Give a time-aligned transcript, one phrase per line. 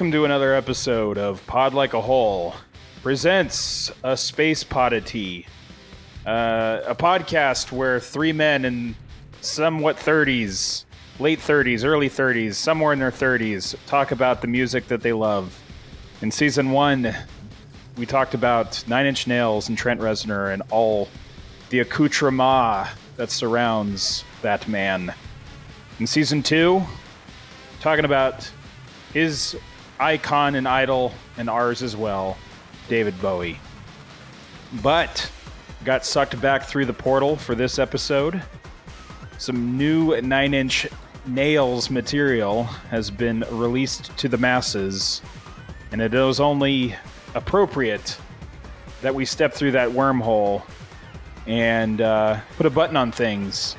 [0.00, 2.54] Welcome to another episode of Pod Like a Hole
[3.02, 5.46] presents a space podity,
[6.24, 8.96] uh, a podcast where three men in
[9.42, 10.86] somewhat 30s,
[11.18, 15.60] late 30s, early 30s, somewhere in their 30s, talk about the music that they love.
[16.22, 17.14] In season one,
[17.98, 21.10] we talked about Nine Inch Nails and Trent Reznor and all
[21.68, 25.12] the accoutrement that surrounds that man.
[25.98, 26.82] In season two,
[27.80, 28.50] talking about
[29.12, 29.58] his
[30.00, 32.36] icon and idol and ours as well,
[32.88, 33.58] David Bowie.
[34.82, 35.30] But
[35.84, 38.42] got sucked back through the portal for this episode.
[39.38, 40.88] Some new Nine Inch
[41.26, 45.22] Nails material has been released to the masses,
[45.92, 46.94] and it is only
[47.34, 48.16] appropriate
[49.02, 50.62] that we step through that wormhole
[51.46, 53.76] and uh, put a button on things.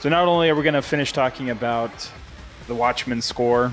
[0.00, 2.10] So, not only are we going to finish talking about
[2.66, 3.72] the Watchmen score,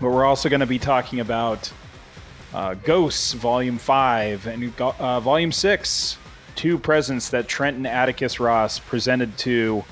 [0.00, 1.70] but we're also going to be talking about
[2.54, 6.18] uh, Ghosts Volume 5 and uh, Volume 6,
[6.56, 9.84] two presents that Trent and Atticus Ross presented to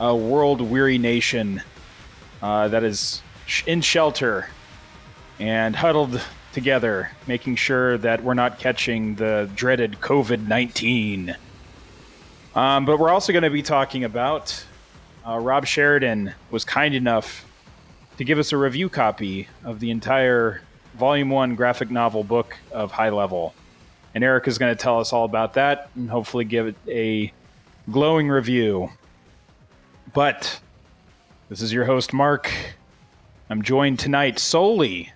[0.00, 1.62] a world weary nation
[2.42, 3.22] uh, that is
[3.66, 4.48] in shelter
[5.38, 6.20] and huddled
[6.52, 11.36] together, making sure that we're not catching the dreaded COVID 19.
[12.54, 14.64] Um, but we're also going to be talking about
[15.26, 17.44] uh, Rob Sheridan was kind enough
[18.20, 20.60] to give us a review copy of the entire
[20.98, 23.54] Volume 1 graphic novel book of High Level.
[24.14, 27.32] And Eric is going to tell us all about that and hopefully give it a
[27.90, 28.90] glowing review.
[30.12, 30.60] But
[31.48, 32.52] this is your host, Mark.
[33.48, 35.14] I'm joined tonight solely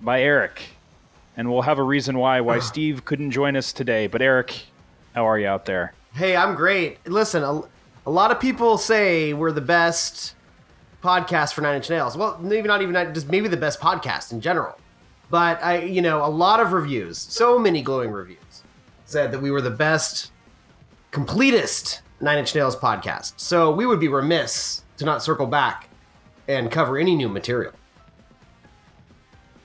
[0.00, 0.62] by Eric.
[1.36, 4.06] And we'll have a reason why why Steve couldn't join us today.
[4.06, 4.66] But Eric,
[5.16, 5.94] how are you out there?
[6.14, 7.04] Hey, I'm great.
[7.08, 7.62] Listen, a,
[8.06, 10.36] a lot of people say we're the best
[11.04, 12.16] podcast for Nine Inch Nails.
[12.16, 14.76] Well, maybe not even just maybe the best podcast in general.
[15.30, 18.62] But I, you know, a lot of reviews, so many glowing reviews,
[19.04, 20.32] said that we were the best,
[21.10, 23.34] completest Nine Inch Nails podcast.
[23.36, 25.88] So we would be remiss to not circle back
[26.48, 27.72] and cover any new material.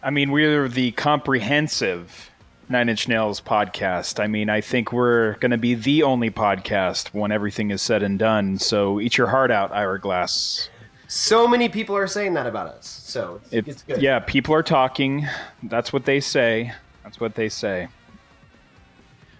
[0.01, 2.31] I mean, we're the comprehensive
[2.69, 4.23] Nine Inch Nails podcast.
[4.23, 8.03] I mean, I think we're going to be the only podcast when everything is said
[8.03, 8.59] and done.
[8.59, 10.69] So eat your heart out, Ira Glass.
[11.11, 12.85] So many people are saying that about us.
[13.03, 13.99] So it's, It- it's good.
[14.01, 15.27] Yeah, people are talking.
[15.63, 16.71] That's what they say.
[17.03, 17.87] That's what they say.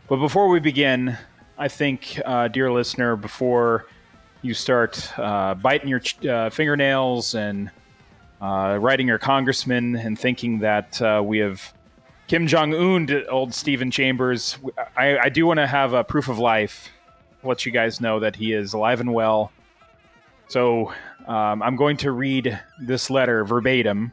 [0.08, 1.16] But before we begin,
[1.60, 3.86] I think, uh, dear listener, before
[4.42, 7.70] you start uh, biting your ch- uh, fingernails and
[8.42, 11.72] uh, writing your congressman and thinking that uh, we have
[12.28, 14.58] Kim Jong Un old Stephen Chambers,
[14.98, 16.90] I, I do want to have a proof of life.
[17.44, 19.52] Let you guys know that he is alive and well.
[20.48, 20.94] So
[21.30, 24.12] um, I'm going to read this letter verbatim,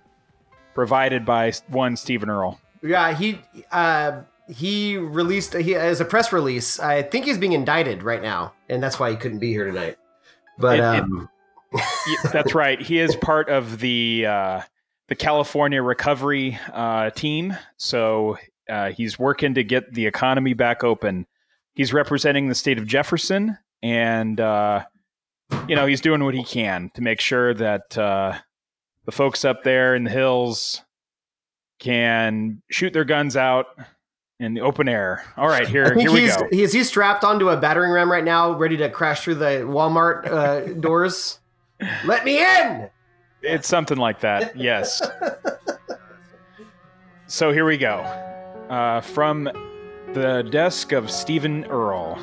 [0.74, 2.60] provided by one Stephen Earl.
[2.82, 3.40] Yeah, he
[3.72, 6.78] uh, he released he as a press release.
[6.78, 9.96] I think he's being indicted right now, and that's why he couldn't be here tonight.
[10.58, 11.28] But It- it- um,
[11.72, 12.80] Yeah, That's right.
[12.80, 14.60] He is part of the uh,
[15.08, 17.56] the California recovery uh, team.
[17.76, 18.38] So
[18.68, 21.26] uh, he's working to get the economy back open.
[21.74, 24.84] He's representing the state of Jefferson, and uh,
[25.68, 28.36] you know he's doing what he can to make sure that uh,
[29.04, 30.82] the folks up there in the hills
[31.78, 33.66] can shoot their guns out
[34.38, 35.24] in the open air.
[35.36, 36.48] All right, here here we he's go.
[36.50, 40.26] he's he's strapped onto a battering ram right now, ready to crash through the Walmart
[40.26, 41.40] uh, doors.
[42.04, 42.90] Let me in.
[43.42, 44.56] It's something like that.
[44.56, 45.00] Yes.
[47.26, 47.98] so here we go.
[48.70, 49.44] Uh, from
[50.14, 52.18] the desk of Stephen Earl.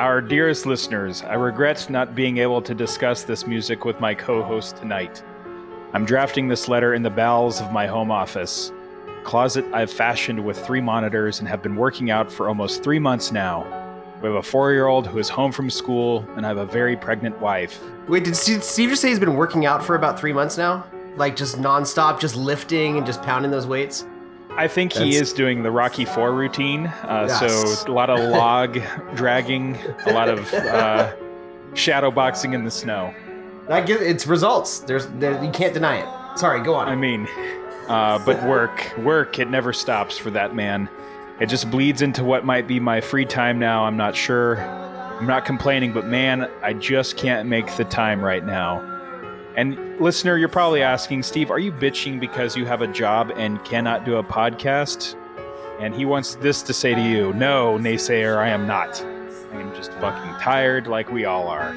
[0.00, 4.42] Our dearest listeners, I regret not being able to discuss this music with my co
[4.42, 5.22] host tonight.
[5.92, 8.72] I'm drafting this letter in the bowels of my home office.
[9.24, 13.30] Closet I've fashioned with three monitors and have been working out for almost three months
[13.30, 13.66] now.
[14.22, 16.64] We have a four year old who is home from school, and I have a
[16.64, 17.78] very pregnant wife.
[18.08, 20.86] Wait, did Steve, just say he's been working out for about three months now?
[21.16, 24.06] Like just nonstop, just lifting and just pounding those weights?
[24.56, 26.86] I think he That's- is doing the Rocky Four routine.
[26.86, 27.84] Uh, Yes.
[27.84, 28.78] So a lot of log
[29.14, 29.76] dragging,
[30.06, 31.12] a lot of uh,
[31.74, 33.14] shadow boxing in the snow.
[33.68, 34.80] That gives it's results.
[34.80, 36.38] There's there, you can't deny it.
[36.38, 36.88] Sorry, go on.
[36.88, 37.28] I mean,
[37.88, 40.88] uh, but work, work, it never stops for that man.
[41.40, 43.84] It just bleeds into what might be my free time now.
[43.84, 44.60] I'm not sure.
[44.60, 48.99] I'm not complaining, but man, I just can't make the time right now.
[49.56, 53.62] And listener, you're probably asking, Steve, are you bitching because you have a job and
[53.64, 55.16] cannot do a podcast?
[55.80, 59.02] And he wants this to say to you No, naysayer, I am not.
[59.52, 61.74] I am just fucking tired like we all are.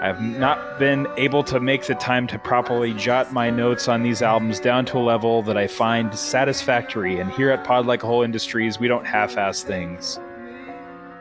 [0.00, 4.22] I've not been able to make the time to properly jot my notes on these
[4.22, 7.18] albums down to a level that I find satisfactory.
[7.18, 10.20] And here at Pod Like a Hole Industries, we don't half-ass things.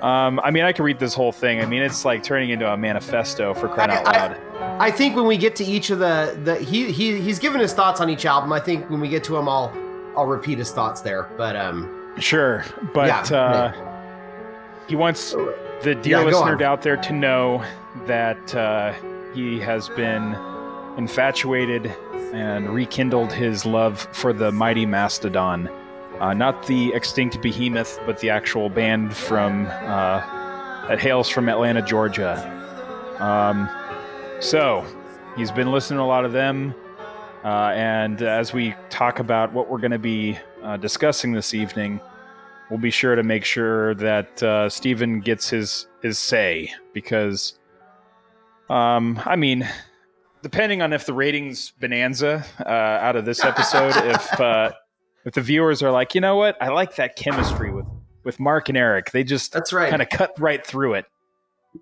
[0.02, 1.60] Um, I mean, I could read this whole thing.
[1.60, 4.38] I mean, it's like turning into a manifesto for crying out loud.
[4.60, 7.60] I, I think when we get to each of the the he he he's given
[7.60, 8.54] his thoughts on each album.
[8.54, 9.74] I think when we get to them, I'll
[10.16, 11.24] I'll repeat his thoughts there.
[11.36, 12.64] But um, sure.
[12.94, 13.74] But Yeah, uh,
[14.88, 15.32] he wants
[15.82, 17.64] the dear Yeah, listener out there to know
[18.06, 18.94] that uh,
[19.34, 20.36] he has been
[20.98, 21.88] infatuated
[22.34, 25.70] and rekindled his love for the mighty Mastodon.
[26.20, 30.20] Uh, not the extinct behemoth, but the actual band from uh,
[30.88, 32.36] that hails from Atlanta, Georgia.
[33.20, 33.70] Um,
[34.40, 34.86] so
[35.36, 36.74] he's been listening to a lot of them,
[37.44, 42.00] uh, and as we talk about what we're going to be uh, discussing this evening,
[42.70, 47.60] we'll be sure to make sure that uh, Stephen gets his his say because,
[48.70, 49.68] um, I mean,
[50.42, 54.76] depending on if the ratings bonanza uh, out of this episode, if
[55.28, 57.86] if the viewers are like, you know what, I like that chemistry with
[58.24, 59.90] with Mark and Eric, they just that's right.
[59.90, 61.06] kind of cut right through it.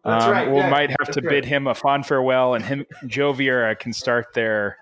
[0.03, 1.29] That's Um, right, We yeah, might have to right.
[1.29, 4.77] bid him a fond farewell, and him Joe Vieira can start their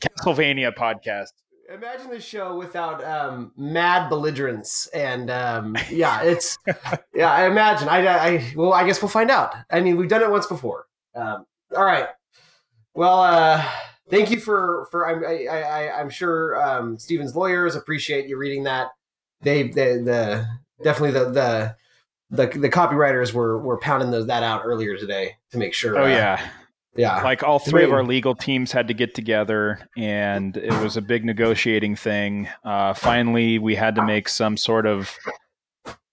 [0.00, 1.32] Castlevania podcast.
[1.72, 6.56] Imagine the show without um, mad belligerence and um, yeah, it's
[7.14, 7.30] yeah.
[7.30, 7.88] I imagine.
[7.88, 9.54] I, I well, I guess we'll find out.
[9.70, 10.86] I mean, we've done it once before.
[11.14, 11.44] Um,
[11.76, 12.06] all right.
[12.94, 13.62] Well, uh,
[14.10, 18.64] thank you for for I'm I, I, I'm sure um, Steven's lawyers appreciate you reading
[18.64, 18.88] that.
[19.42, 20.46] They the the
[20.82, 21.76] definitely the the
[22.30, 25.98] the, the copywriters were were pounding those, that out earlier today to make sure.
[25.98, 26.50] Oh uh, yeah,
[26.96, 27.22] yeah.
[27.22, 31.02] like all three of our legal teams had to get together, and it was a
[31.02, 32.48] big negotiating thing.
[32.64, 35.16] Uh, finally, we had to make some sort of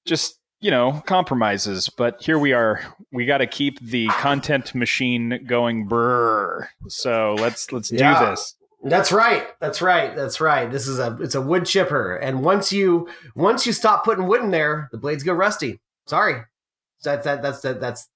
[0.06, 2.81] just you know compromises, but here we are.
[3.12, 5.85] We got to keep the content machine going.
[5.85, 6.67] Brr.
[6.88, 8.56] So let's let's do this.
[8.83, 9.47] That's right.
[9.59, 10.15] That's right.
[10.15, 10.71] That's right.
[10.71, 14.41] This is a it's a wood chipper, and once you once you stop putting wood
[14.41, 15.81] in there, the blades go rusty.
[16.07, 16.41] Sorry,
[17.03, 18.09] that that that's that that's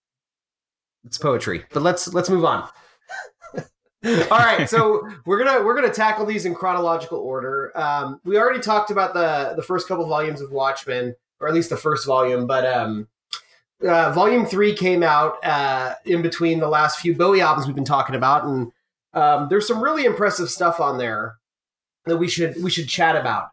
[1.06, 1.66] it's poetry.
[1.72, 2.68] But let's let's move on.
[4.04, 7.72] All right, so we're gonna we're gonna tackle these in chronological order.
[7.78, 11.70] Um, we already talked about the the first couple volumes of Watchmen, or at least
[11.70, 13.08] the first volume, but um,
[13.88, 17.86] uh, volume three came out uh, in between the last few Bowie albums we've been
[17.86, 18.72] talking about, and
[19.14, 21.36] um, there's some really impressive stuff on there
[22.06, 23.50] that we should we should chat about.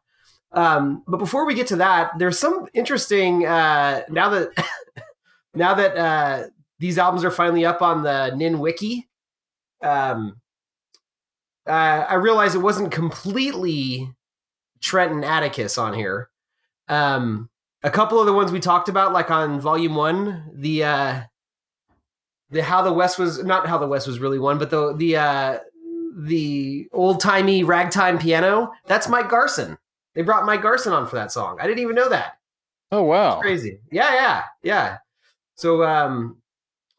[0.52, 4.50] Um, but before we get to that, there's some interesting uh, now that
[5.54, 6.48] now that uh,
[6.78, 9.08] these albums are finally up on the Nin Wiki.
[9.82, 10.40] Um,
[11.66, 14.10] uh, I realize it wasn't completely
[14.80, 16.30] Trent and Atticus on here.
[16.88, 17.50] Um,
[17.86, 21.20] a couple of the ones we talked about, like on Volume One, the uh,
[22.50, 25.16] the how the West was not how the West was really won, but the the
[25.16, 25.58] uh,
[26.18, 28.72] the old timey ragtime piano.
[28.86, 29.78] That's Mike Garson.
[30.14, 31.58] They brought Mike Garson on for that song.
[31.60, 32.38] I didn't even know that.
[32.90, 33.40] Oh wow!
[33.40, 33.78] Crazy.
[33.92, 34.98] Yeah, yeah, yeah.
[35.54, 36.38] So, um,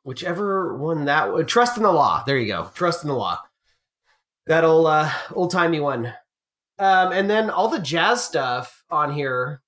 [0.03, 2.23] whichever one that trust in the law.
[2.25, 2.71] There you go.
[2.73, 3.39] Trust in the law.
[4.45, 6.13] That old uh, old timey one.
[6.79, 9.61] Um, and then all the jazz stuff on here.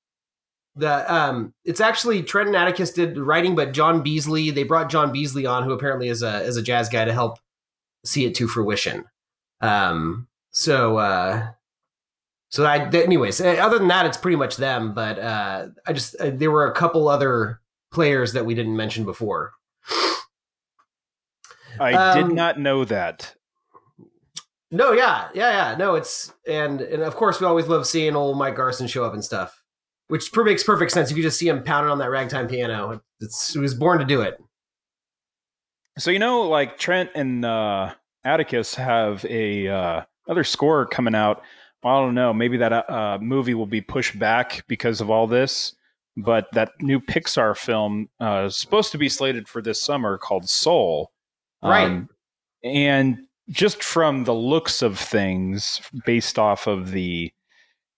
[0.80, 4.50] The um, it's actually Trent and Atticus did the writing, but John Beasley.
[4.50, 7.38] They brought John Beasley on, who apparently is a is a jazz guy to help
[8.06, 9.06] see it to fruition.
[9.62, 11.48] Um, so uh,
[12.50, 14.94] so I, anyways, uh, other than that, it's pretty much them.
[14.94, 17.60] But uh, I just uh, there were a couple other
[17.92, 19.52] players that we didn't mention before.
[21.80, 23.36] I did Um, not know that.
[24.72, 25.76] No, yeah, yeah, yeah.
[25.78, 29.14] No, it's and and of course we always love seeing old Mike Garson show up
[29.14, 29.59] and stuff,
[30.10, 31.10] which makes perfect sense.
[31.10, 33.02] If you could just see him pounding on that ragtime piano.
[33.22, 34.42] It's he was born to do it.
[35.98, 37.94] So you know, like Trent and uh,
[38.26, 41.42] Atticus have a uh, other score coming out.
[41.84, 42.34] Well, I don't know.
[42.34, 45.76] Maybe that uh, movie will be pushed back because of all this.
[46.18, 50.50] But that new Pixar film uh, is supposed to be slated for this summer called
[50.50, 51.12] Soul.
[51.64, 51.86] Right.
[51.86, 52.10] Um,
[52.64, 57.32] and just from the looks of things, based off of the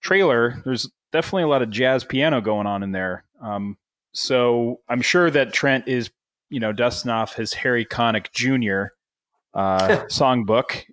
[0.03, 3.23] trailer, there's definitely a lot of jazz piano going on in there.
[3.41, 3.77] Um,
[4.13, 6.09] so I'm sure that Trent is,
[6.49, 8.93] you know, dusting off his Harry Connick Jr.
[9.53, 10.83] Uh, songbook.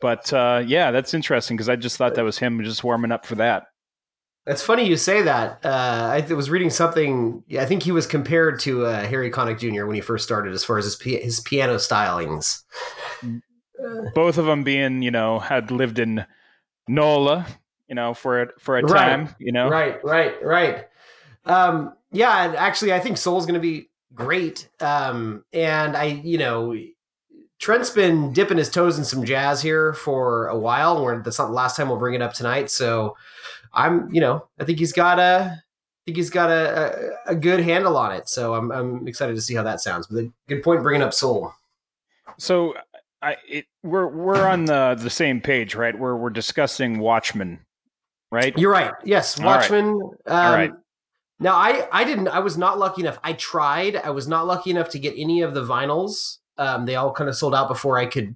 [0.00, 3.24] But uh, yeah, that's interesting because I just thought that was him just warming up
[3.24, 3.66] for that.
[4.44, 5.64] It's funny you say that.
[5.64, 7.44] Uh, I was reading something.
[7.56, 9.86] I think he was compared to uh, Harry Connick Jr.
[9.86, 12.62] when he first started, as far as his his piano stylings.
[14.14, 16.24] Both of them being, you know, had lived in
[16.88, 17.46] NOLA,
[17.92, 18.90] you know, for a, for a Right.
[18.90, 19.68] time, you know.
[19.68, 20.86] Right, right, right.
[21.44, 24.66] Um, yeah, and actually, I think Soul's going to be great.
[24.80, 26.74] Um, and I, you know,
[27.58, 31.04] Trent's been dipping his toes in some jazz here for a while.
[31.04, 32.70] We're, that's not the last time we'll bring it up tonight.
[32.70, 33.14] So
[33.74, 37.34] I'm, you know, I think he's got a, I think he's got a, a, a
[37.34, 38.26] good handle on it.
[38.26, 40.06] So I'm, I'm excited to see how that sounds.
[40.06, 41.52] But a good point bringing up Soul.
[42.38, 42.72] So
[43.20, 45.96] I, it, we're we're on the the same page, right?
[45.96, 47.60] We're we're discussing Watchmen,
[48.32, 48.56] right?
[48.58, 48.92] You're right.
[49.04, 50.00] Yes, Watchmen.
[50.26, 50.70] All right.
[50.70, 50.82] Um,
[51.38, 53.18] now I I didn't I was not lucky enough.
[53.22, 53.96] I tried.
[53.96, 56.38] I was not lucky enough to get any of the vinyls.
[56.58, 58.34] Um, they all kind of sold out before I could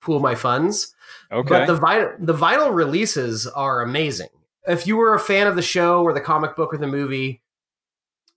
[0.00, 0.94] pool my funds.
[1.32, 1.48] Okay.
[1.48, 4.28] But the vinyl the vinyl releases are amazing.
[4.66, 7.42] If you were a fan of the show or the comic book or the movie,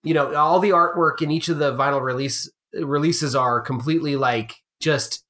[0.04, 4.56] you know all the artwork in each of the vinyl release releases are completely like
[4.80, 5.24] just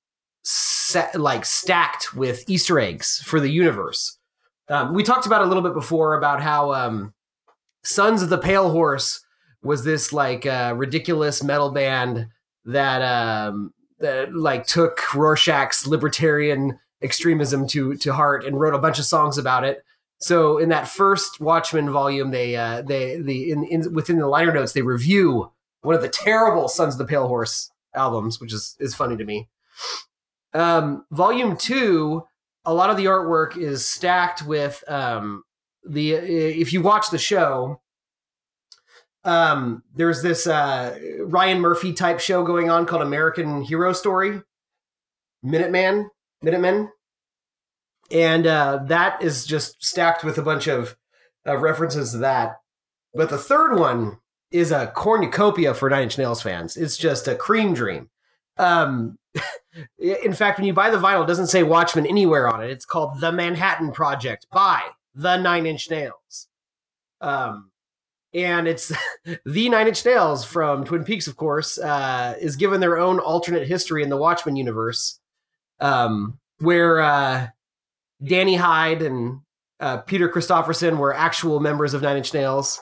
[0.44, 4.19] set, like stacked with Easter eggs for the universe.
[4.70, 7.14] Um, we talked about a little bit before about how um,
[7.84, 9.24] Sons of the Pale Horse
[9.64, 12.28] was this like uh, ridiculous metal band
[12.66, 19.00] that um, that like took Rorschach's libertarian extremism to to heart and wrote a bunch
[19.00, 19.84] of songs about it.
[20.20, 24.54] So in that first Watchmen volume, they uh, they the in, in within the liner
[24.54, 28.76] notes they review one of the terrible Sons of the Pale Horse albums, which is
[28.80, 29.48] is funny to me.
[30.54, 32.24] Um, volume two,
[32.66, 35.44] a lot of the artwork is stacked with um,
[35.88, 37.80] the if you watch the show
[39.26, 44.42] um there's this uh ryan murphy type show going on called american hero story.
[45.46, 46.08] Minuteman
[46.42, 46.90] minutemen.
[48.12, 50.96] And uh that is just stacked with a bunch of
[51.46, 52.58] references to that.
[53.14, 54.20] But the third one
[54.52, 56.78] is a cornucopia for nine inch nails fans.
[56.78, 58.10] It's just a cream dream.
[58.58, 59.19] Um
[59.98, 62.86] in fact when you buy the vinyl it doesn't say watchmen anywhere on it it's
[62.86, 64.82] called the manhattan project by
[65.20, 66.48] the Nine Inch Nails.
[67.22, 67.72] Um,
[68.34, 68.92] and it's
[69.46, 73.68] the Nine Inch Nails from Twin Peaks, of course, uh, is given their own alternate
[73.68, 75.20] history in the Watchmen universe,
[75.80, 77.48] um, where uh,
[78.24, 79.42] Danny Hyde and
[79.80, 82.82] uh, Peter Christopherson were actual members of Nine Inch Nails,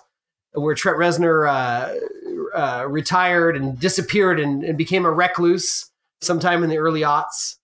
[0.54, 6.70] where Trent Reznor uh, uh, retired and disappeared and, and, became a recluse sometime in
[6.70, 7.56] the early aughts.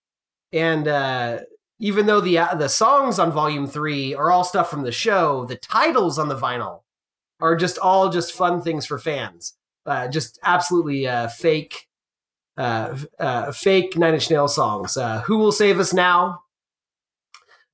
[0.51, 1.39] And uh,
[1.79, 5.45] even though the uh, the songs on volume 3 are all stuff from the show
[5.45, 6.81] the titles on the vinyl
[7.41, 9.55] are just all just fun things for fans.
[9.85, 11.87] Uh, just absolutely uh, fake
[12.55, 14.97] uh, uh, fake nine inch Nails songs.
[15.25, 16.43] Who will save us now?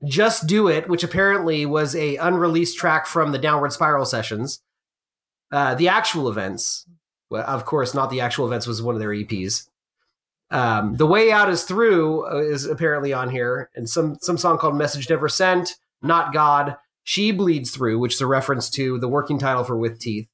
[0.05, 4.61] Just do it which apparently was a unreleased track from the downward spiral sessions.
[5.51, 6.87] The actual events
[7.29, 9.67] well, of course not the actual events was one of their eps
[10.51, 14.57] um, the way out is through uh, is apparently on here, and some some song
[14.57, 19.07] called "Message Never Sent," "Not God." She bleeds through, which is a reference to the
[19.07, 20.27] working title for "With Teeth."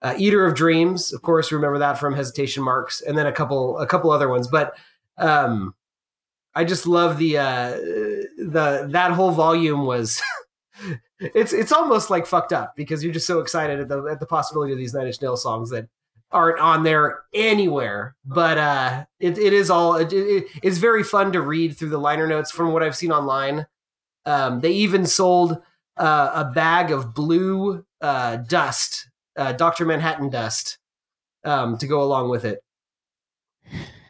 [0.00, 3.78] Uh, "Eater of Dreams," of course, remember that from Hesitation Marks, and then a couple
[3.78, 4.48] a couple other ones.
[4.48, 4.74] But
[5.18, 5.74] um,
[6.54, 7.70] I just love the uh,
[8.38, 10.22] the that whole volume was.
[11.20, 14.26] it's it's almost like fucked up because you're just so excited at the at the
[14.26, 15.88] possibility of these Nine Inch Nails songs that
[16.32, 18.16] aren't on there anywhere.
[18.24, 21.98] But uh, it, it is all it, it, it's very fun to read through the
[21.98, 23.66] liner notes from what I've seen online.
[24.24, 25.62] Um, they even sold
[25.96, 30.78] uh, a bag of blue uh, dust, uh, Doctor Manhattan dust,
[31.44, 32.60] um, to go along with it.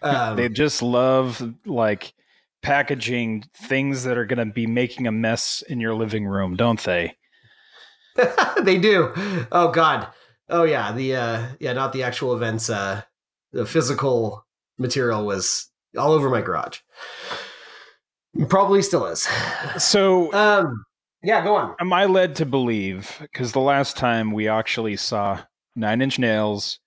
[0.03, 2.15] Um, they just love like
[2.63, 6.83] packaging things that are going to be making a mess in your living room, don't
[6.83, 7.17] they?
[8.63, 9.13] they do.
[9.53, 10.09] Oh God.
[10.49, 13.03] Oh yeah, the uh yeah, not the actual events, uh
[13.53, 14.47] the physical
[14.79, 16.81] material was all over my garage.
[18.49, 19.27] Probably still is.
[19.79, 20.85] So um
[21.23, 21.75] yeah, go on.
[21.81, 25.43] Am I led to believe because the last time we actually saw
[25.75, 26.79] Nine Inch Nails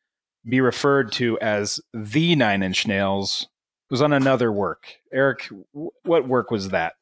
[0.47, 3.47] be referred to as the Nine Inch Nails
[3.89, 4.95] was on another work.
[5.11, 5.49] Eric,
[6.03, 6.93] what work was that?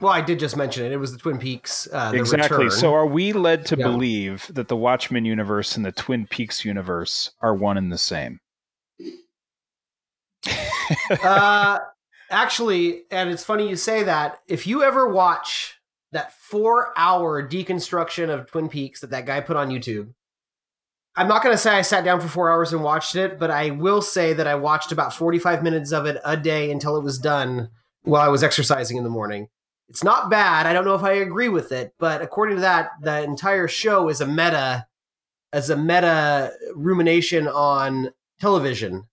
[0.00, 0.92] Well, I did just mention it.
[0.92, 1.88] It was the Twin Peaks.
[1.92, 2.64] Uh, the exactly.
[2.64, 2.78] Return.
[2.78, 3.86] So, are we led to yeah.
[3.86, 8.40] believe that the Watchmen universe and the Twin Peaks universe are one and the same?
[11.22, 11.78] uh,
[12.30, 14.40] actually, and it's funny you say that.
[14.48, 15.78] If you ever watch
[16.10, 20.12] that four-hour deconstruction of Twin Peaks that that guy put on YouTube,
[21.16, 23.50] I'm not going to say I sat down for four hours and watched it, but
[23.52, 27.04] I will say that I watched about 45 minutes of it a day until it
[27.04, 27.70] was done
[28.02, 29.48] while I was exercising in the morning
[29.88, 30.66] it's not bad.
[30.66, 34.08] I don't know if I agree with it, but according to that, the entire show
[34.08, 34.86] is a meta
[35.52, 38.10] as a meta rumination on
[38.40, 39.04] television.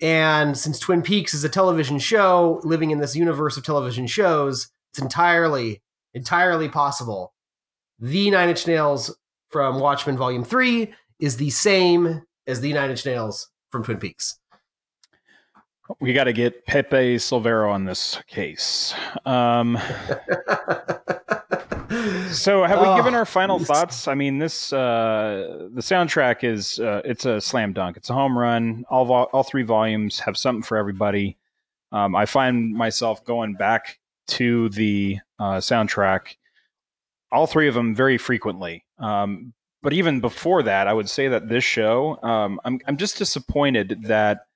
[0.00, 4.70] And since Twin Peaks is a television show living in this universe of television shows,
[4.92, 5.82] it's entirely,
[6.14, 7.34] entirely possible.
[7.98, 9.16] The Nine Inch Nails
[9.50, 14.37] from Watchmen Volume 3 is the same as the Nine Inch Nails from Twin Peaks.
[16.00, 18.94] We got to get Pepe Silvia on this case.
[19.24, 19.76] Um,
[22.30, 24.06] so, have we given our final thoughts?
[24.06, 27.96] I mean, this uh, the soundtrack is uh, it's a slam dunk.
[27.96, 28.84] It's a home run.
[28.90, 31.38] All vol- all three volumes have something for everybody.
[31.90, 36.36] Um, I find myself going back to the uh, soundtrack,
[37.32, 38.84] all three of them, very frequently.
[38.98, 43.16] Um, but even before that, I would say that this show, um, I'm I'm just
[43.16, 44.47] disappointed that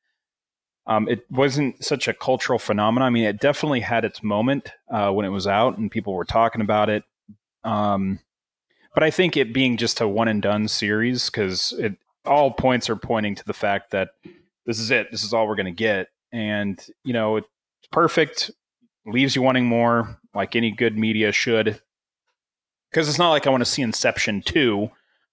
[0.87, 3.07] um, it wasn't such a cultural phenomenon.
[3.07, 6.25] I mean, it definitely had its moment uh, when it was out and people were
[6.25, 7.05] talking about it.
[7.65, 8.19] Um,
[8.95, 12.91] but I think it being just a one and done series because it all points
[12.91, 14.11] are pointing to the fact that
[14.67, 15.11] this is it.
[15.11, 17.49] This is all we're going to get, and you know, it's
[17.91, 18.51] perfect.
[19.07, 21.81] Leaves you wanting more, like any good media should.
[22.91, 24.91] Because it's not like I want to see Inception two,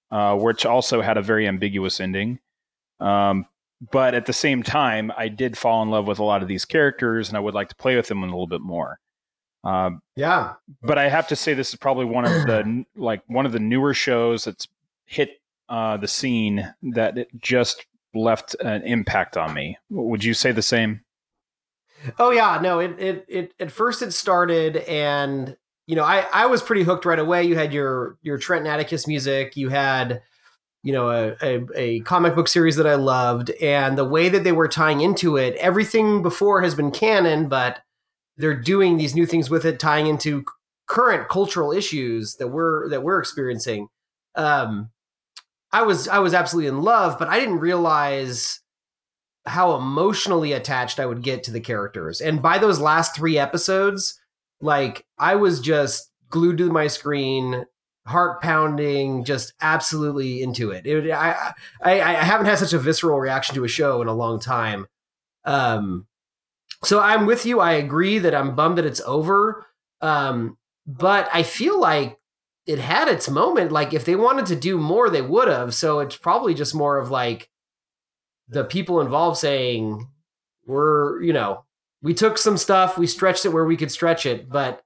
[0.09, 2.39] uh, which also had a very ambiguous ending.
[2.99, 3.45] Um,
[3.91, 6.65] but at the same time, I did fall in love with a lot of these
[6.65, 8.99] characters, and I would like to play with them a little bit more.
[9.63, 13.45] Um, Yeah, but I have to say this is probably one of the like one
[13.45, 14.67] of the newer shows that's
[15.05, 19.77] hit uh, the scene that it just left an impact on me.
[19.89, 21.01] Would you say the same?
[22.17, 22.79] Oh yeah, no.
[22.79, 25.57] It it it at first it started, and
[25.87, 27.43] you know, I I was pretty hooked right away.
[27.43, 29.57] You had your your Trent and Atticus music.
[29.57, 30.21] You had
[30.83, 34.43] you know a, a a comic book series that I loved, and the way that
[34.43, 35.55] they were tying into it.
[35.55, 37.79] Everything before has been canon, but
[38.37, 40.45] they're doing these new things with it, tying into
[40.87, 43.87] current cultural issues that we're that we're experiencing.
[44.35, 44.89] Um,
[45.71, 48.61] I was I was absolutely in love, but I didn't realize
[49.45, 52.21] how emotionally attached I would get to the characters.
[52.21, 54.19] And by those last three episodes,
[54.61, 57.65] like I was just glued to my screen,
[58.05, 60.85] heart pounding, just absolutely into it.
[60.85, 64.13] it I, I I haven't had such a visceral reaction to a show in a
[64.13, 64.87] long time.
[65.45, 66.07] Um,
[66.83, 67.59] so I'm with you.
[67.59, 69.65] I agree that I'm bummed that it's over.
[70.01, 70.57] Um,
[70.87, 72.17] but I feel like
[72.65, 73.71] it had its moment.
[73.71, 75.73] Like if they wanted to do more, they would have.
[75.73, 77.49] So it's probably just more of like
[78.47, 80.07] the people involved saying,
[80.65, 81.65] "We're, you know,
[82.01, 84.83] we took some stuff, we stretched it where we could stretch it, but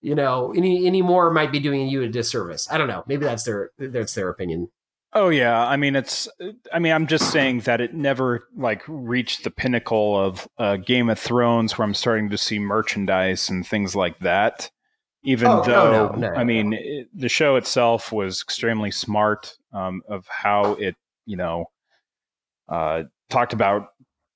[0.00, 3.04] you know, any any more might be doing you a disservice." I don't know.
[3.06, 4.68] Maybe that's their that's their opinion.
[5.14, 6.28] Oh yeah, I mean it's.
[6.72, 11.08] I mean I'm just saying that it never like reached the pinnacle of uh, Game
[11.08, 14.70] of Thrones, where I'm starting to see merchandise and things like that.
[15.24, 19.56] Even Oh, no, though no, no, I mean it, the show itself was extremely smart
[19.72, 21.70] um, of how it you know
[22.68, 23.88] uh, talked about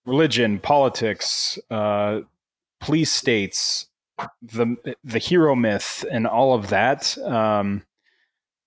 [0.06, 2.20] religion, politics, uh,
[2.80, 3.86] police states,
[4.42, 7.16] the the hero myth, and all of that.
[7.18, 7.82] Um,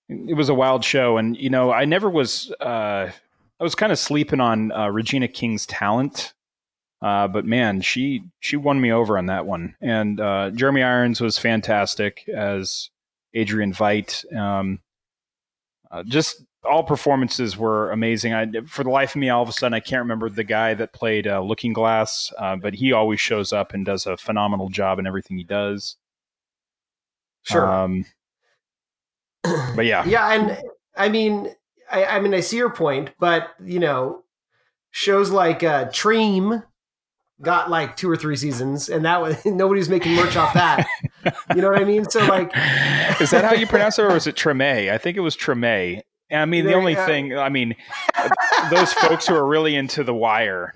[0.07, 2.51] it was a wild show, and you know, I never was.
[2.59, 3.11] Uh,
[3.59, 6.33] I was kind of sleeping on uh, Regina King's talent,
[7.01, 9.75] uh, but man, she she won me over on that one.
[9.81, 12.89] And uh, Jeremy Irons was fantastic as
[13.33, 14.31] Adrian Veidt.
[14.35, 14.79] Um,
[15.91, 18.33] uh, just all performances were amazing.
[18.33, 20.73] I, for the life of me, all of a sudden, I can't remember the guy
[20.73, 24.69] that played uh, Looking Glass, uh, but he always shows up and does a phenomenal
[24.69, 25.97] job in everything he does.
[27.43, 27.71] Sure.
[27.71, 28.05] Um,
[29.75, 30.57] but yeah, yeah, and
[30.95, 31.53] I mean,
[31.89, 34.23] I, I mean, I see your point, but you know,
[34.91, 36.63] shows like uh, Treem
[37.41, 40.87] got like two or three seasons, and that was nobody's making merch off that.
[41.55, 42.09] you know what I mean?
[42.09, 42.47] So like,
[43.21, 44.91] is that how you pronounce it, or was it Treme?
[44.91, 46.01] I think it was Treme.
[46.31, 47.75] I mean, the only uh, thing, I mean,
[48.71, 50.73] those folks who are really into The Wire,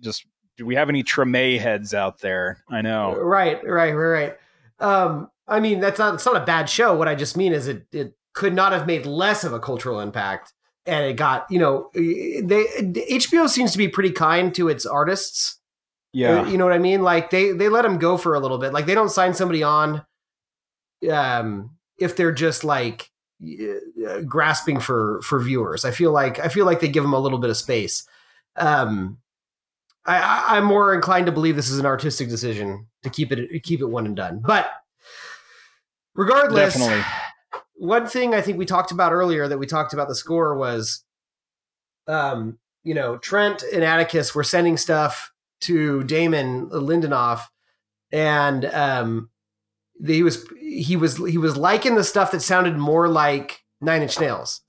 [0.00, 0.24] just
[0.56, 2.62] do we have any Treme heads out there?
[2.70, 3.14] I know.
[3.16, 4.36] right, right, right, right.
[4.78, 6.94] Um, I mean, that's not it's not a bad show.
[6.94, 10.00] What I just mean is it it could not have made less of a cultural
[10.00, 10.52] impact,
[10.84, 12.64] and it got you know they
[13.10, 15.60] HBO seems to be pretty kind to its artists.
[16.12, 16.48] Yeah.
[16.48, 17.02] You know what I mean?
[17.02, 18.72] Like they they let them go for a little bit.
[18.72, 20.04] Like they don't sign somebody on
[21.10, 23.10] um if they're just like
[23.42, 25.84] uh, grasping for for viewers.
[25.84, 28.06] I feel like I feel like they give them a little bit of space.
[28.56, 29.18] Um
[30.06, 33.80] I, I'm more inclined to believe this is an artistic decision to keep it keep
[33.80, 34.40] it one and done.
[34.44, 34.70] But
[36.14, 37.04] regardless, Definitely.
[37.74, 41.04] one thing I think we talked about earlier that we talked about the score was,
[42.06, 47.42] um, you know, Trent and Atticus were sending stuff to Damon Lindelof,
[48.12, 49.30] and um,
[50.04, 54.18] he was he was he was liking the stuff that sounded more like Nine Inch
[54.20, 54.60] Nails.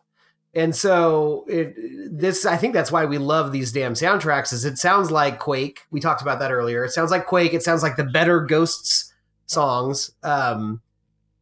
[0.53, 1.75] And so it,
[2.09, 4.51] this, I think that's why we love these damn soundtracks.
[4.51, 5.81] Is it sounds like Quake?
[5.91, 6.83] We talked about that earlier.
[6.83, 7.53] It sounds like Quake.
[7.53, 9.13] It sounds like the better Ghosts
[9.45, 10.11] songs.
[10.23, 10.81] Um,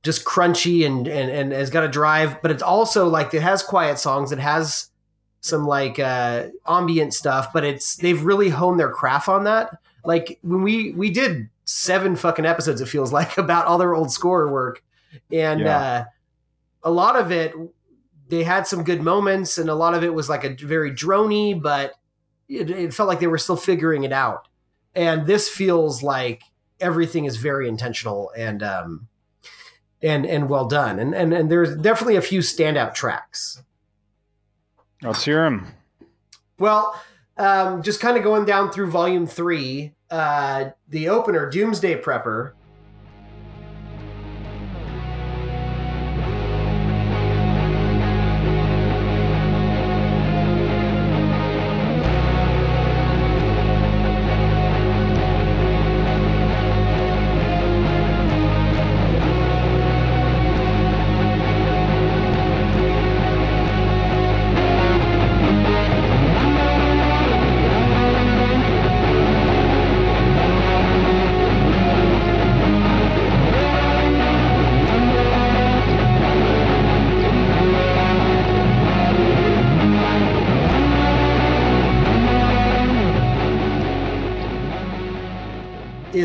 [0.04, 3.64] just crunchy and and and has got a drive, but it's also like it has
[3.64, 4.32] quiet songs.
[4.32, 4.90] It has
[5.42, 9.78] some like uh, ambient stuff, but it's they've really honed their craft on that.
[10.04, 14.12] Like when we we did seven fucking episodes, it feels like about all their old
[14.12, 14.84] score work,
[15.32, 15.78] and Yeah.
[15.78, 16.04] uh,
[16.84, 17.54] a lot of it
[18.28, 21.60] they had some good moments, and a lot of it was like a very drony,
[21.62, 21.94] but
[22.50, 24.48] it, it felt like they were still figuring it out.
[24.96, 26.42] And this feels like
[26.80, 29.08] everything is very intentional and um,
[30.02, 31.00] and and well done.
[31.00, 33.62] And and and there's definitely a few standout tracks.
[35.02, 35.68] Let's hear them.
[36.58, 37.00] Well,
[37.38, 42.54] um, just kind of going down through volume three, uh, the opener, Doomsday Prepper.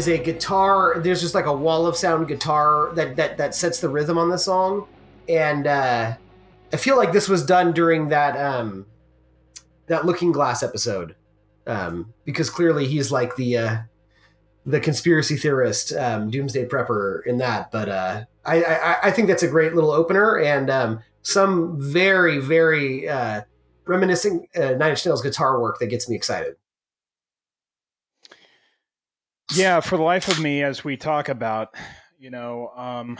[0.01, 0.99] Is a guitar.
[0.99, 4.31] There's just like a wall of sound guitar that that that sets the rhythm on
[4.31, 4.87] the song,
[5.29, 6.15] and uh,
[6.73, 8.87] I feel like this was done during that um,
[9.87, 11.15] that Looking Glass episode,
[11.67, 13.77] um, because clearly he's like the uh,
[14.65, 17.71] the conspiracy theorist, um, doomsday prepper in that.
[17.71, 22.39] But uh, I, I I think that's a great little opener and um, some very
[22.39, 23.43] very uh,
[23.85, 26.57] reminiscing uh, Nine Inch Nails guitar work that gets me excited.
[29.55, 31.75] Yeah, for the life of me, as we talk about,
[32.19, 33.19] you know, um,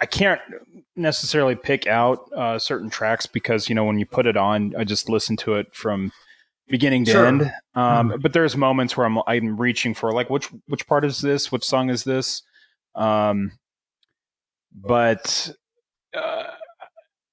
[0.00, 0.40] I can't
[0.94, 4.84] necessarily pick out uh, certain tracks because you know when you put it on, I
[4.84, 6.12] just listen to it from
[6.68, 7.26] beginning to Sure.
[7.26, 7.52] end.
[7.74, 11.50] Um, But there's moments where I'm I'm reaching for like which which part is this?
[11.50, 12.42] Which song is this?
[12.94, 13.52] Um,
[14.72, 15.50] but
[16.14, 16.44] uh,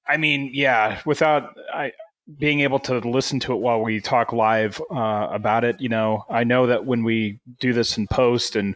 [0.08, 1.92] I mean, yeah, without I
[2.38, 6.24] being able to listen to it while we talk live uh, about it, you know,
[6.28, 8.74] I know that when we do this in post and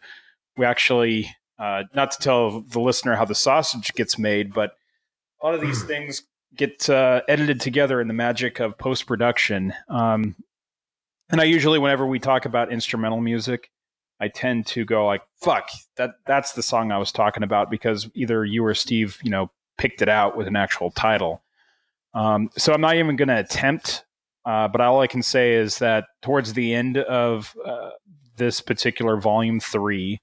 [0.56, 4.72] we actually, uh, not to tell the listener how the sausage gets made, but
[5.42, 6.22] a lot of these things
[6.54, 9.72] get uh, edited together in the magic of post production.
[9.88, 10.36] Um,
[11.30, 13.70] and I usually, whenever we talk about instrumental music,
[14.20, 16.10] I tend to go like, "Fuck that!
[16.26, 20.02] That's the song I was talking about," because either you or Steve, you know, picked
[20.02, 21.42] it out with an actual title.
[22.14, 24.04] Um, so I'm not even going to attempt,
[24.44, 27.90] uh, but all I can say is that towards the end of uh,
[28.36, 30.20] this particular volume three,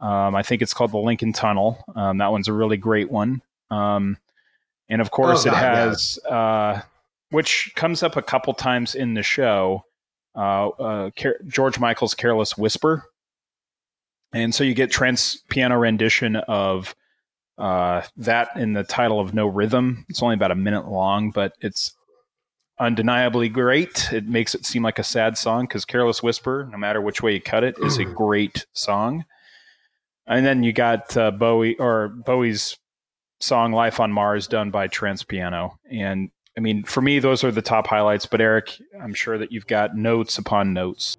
[0.00, 1.82] um, I think it's called the Lincoln Tunnel.
[1.96, 3.40] Um, that one's a really great one.
[3.70, 4.18] Um,
[4.88, 5.76] and of course, Oh, it God, yeah.
[5.86, 6.80] has, uh,
[7.30, 9.84] which comes up a couple times in the show,
[10.36, 13.04] uh, uh, Car- George Michael's Careless Whisper.
[14.34, 16.94] And so you get Trent's piano rendition of
[17.58, 20.04] uh, that in the title of No Rhythm.
[20.08, 21.94] It's only about a minute long, but it's
[22.78, 24.12] undeniably great.
[24.12, 27.34] It makes it seem like a sad song because Careless Whisper, no matter which way
[27.34, 29.24] you cut it, is a great song.
[30.26, 32.78] And then you got uh, Bowie or Bowie's
[33.40, 35.78] song "Life on Mars" done by Trent's piano.
[35.90, 38.26] And I mean, for me, those are the top highlights.
[38.26, 41.16] But Eric, I'm sure that you've got notes upon notes.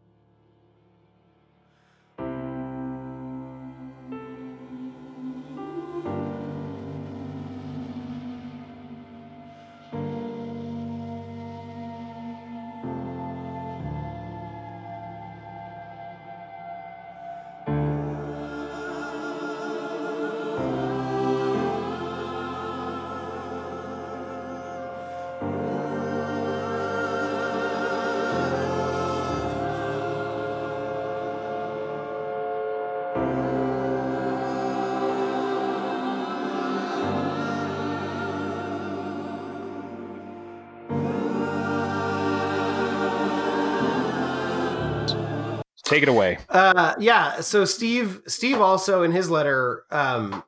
[45.95, 46.39] Take it away.
[46.49, 47.39] Uh, yeah.
[47.39, 50.43] So Steve, Steve also in his letter, um,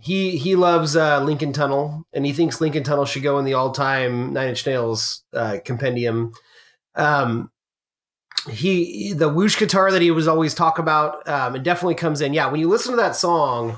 [0.00, 3.54] he he loves uh, Lincoln Tunnel, and he thinks Lincoln Tunnel should go in the
[3.54, 6.32] all-time Nine Inch Nails uh, compendium.
[6.96, 7.52] Um,
[8.50, 12.34] he the whoosh guitar that he was always talk about, um, it definitely comes in.
[12.34, 13.76] Yeah, when you listen to that song,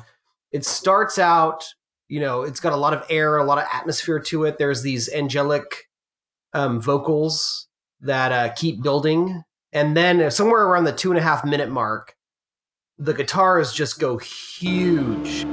[0.51, 1.65] it starts out.
[2.09, 4.57] You know, it's got a lot of air, a lot of atmosphere to it.
[4.57, 5.91] There's these angelic
[6.55, 7.69] um, vocals
[8.01, 11.71] that uh, keep building and then uh, somewhere around the two and a half minute
[11.71, 12.17] mark,
[12.99, 15.47] the guitars just go huge.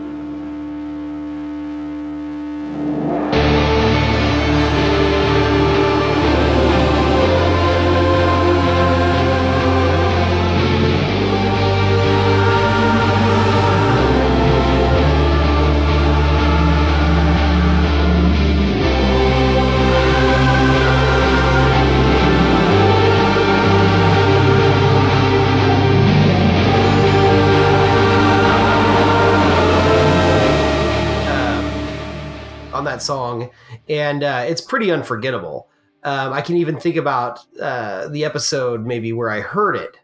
[33.00, 33.50] That song,
[33.88, 35.70] and uh, it's pretty unforgettable.
[36.04, 39.98] Um, I can even think about uh, the episode maybe where I heard it.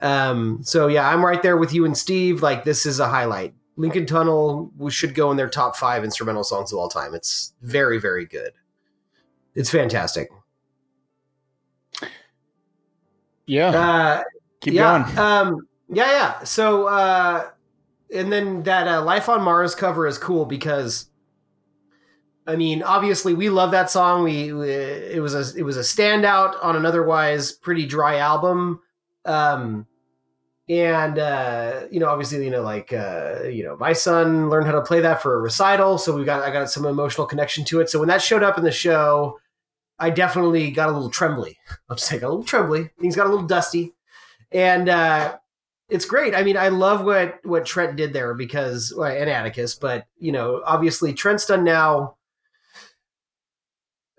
[0.00, 2.42] Um, so yeah, I'm right there with you and Steve.
[2.42, 3.54] Like this is a highlight.
[3.76, 7.14] Lincoln Tunnel we should go in their top five instrumental songs of all time.
[7.14, 8.52] It's very, very good.
[9.54, 10.28] It's fantastic.
[13.46, 13.68] Yeah.
[13.68, 14.22] Uh,
[14.60, 15.18] Keep yeah, going.
[15.18, 16.44] Um, yeah, yeah.
[16.44, 17.50] So, uh,
[18.12, 21.08] and then that uh, Life on Mars cover is cool because,
[22.46, 24.22] I mean, obviously we love that song.
[24.22, 28.80] We, we it was a it was a standout on an otherwise pretty dry album.
[29.24, 29.86] Um,
[30.68, 34.72] and uh, you know, obviously, you know, like uh, you know, my son learned how
[34.72, 37.80] to play that for a recital, so we got I got some emotional connection to
[37.80, 37.88] it.
[37.88, 39.38] So when that showed up in the show,
[39.98, 41.58] I definitely got a little trembly.
[41.88, 42.90] I'll just say got a little trembly.
[43.00, 43.94] Things got a little dusty,
[44.50, 45.38] and uh,
[45.88, 46.34] it's great.
[46.34, 50.32] I mean, I love what what Trent did there because well, and Atticus, but you
[50.32, 52.16] know, obviously Trent's done now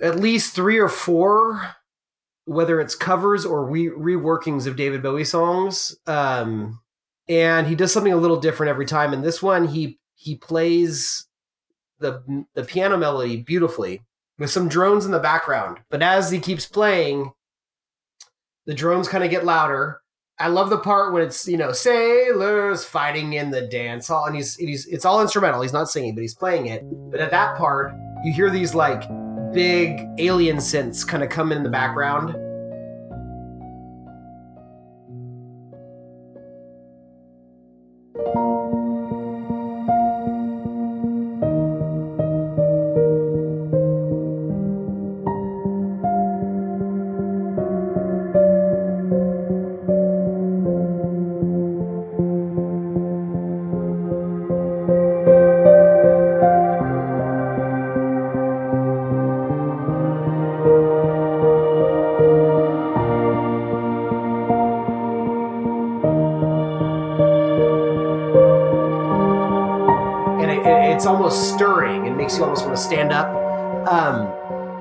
[0.01, 1.75] at least three or four
[2.47, 5.95] whether it's covers or re- reworkings of David Bowie songs.
[6.07, 6.79] Um,
[7.27, 9.13] and he does something a little different every time.
[9.13, 11.27] And this one, he he plays
[11.99, 14.01] the the piano melody beautifully
[14.39, 15.79] with some drones in the background.
[15.89, 17.33] But as he keeps playing,
[18.65, 20.01] the drones kind of get louder.
[20.39, 24.35] I love the part when it's you know sailors fighting in the dance hall, and
[24.37, 25.61] he's he's it's all instrumental.
[25.61, 26.83] He's not singing, but he's playing it.
[27.11, 29.03] But at that part, you hear these like
[29.53, 32.35] big alien synths kind of come in the background.
[71.27, 72.05] Almost stirring.
[72.05, 73.27] It makes you almost want to stand up.
[73.85, 74.27] Um,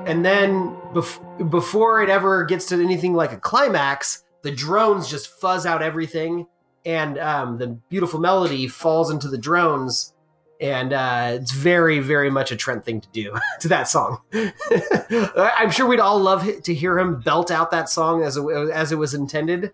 [0.07, 5.29] and then bef- before it ever gets to anything like a climax, the drones just
[5.41, 6.47] fuzz out everything,
[6.85, 10.15] and um, the beautiful melody falls into the drones.
[10.61, 14.21] And uh, it's very, very much a Trent thing to do to that song.
[14.33, 18.93] I'm sure we'd all love to hear him belt out that song as it, as
[18.93, 19.73] it was intended,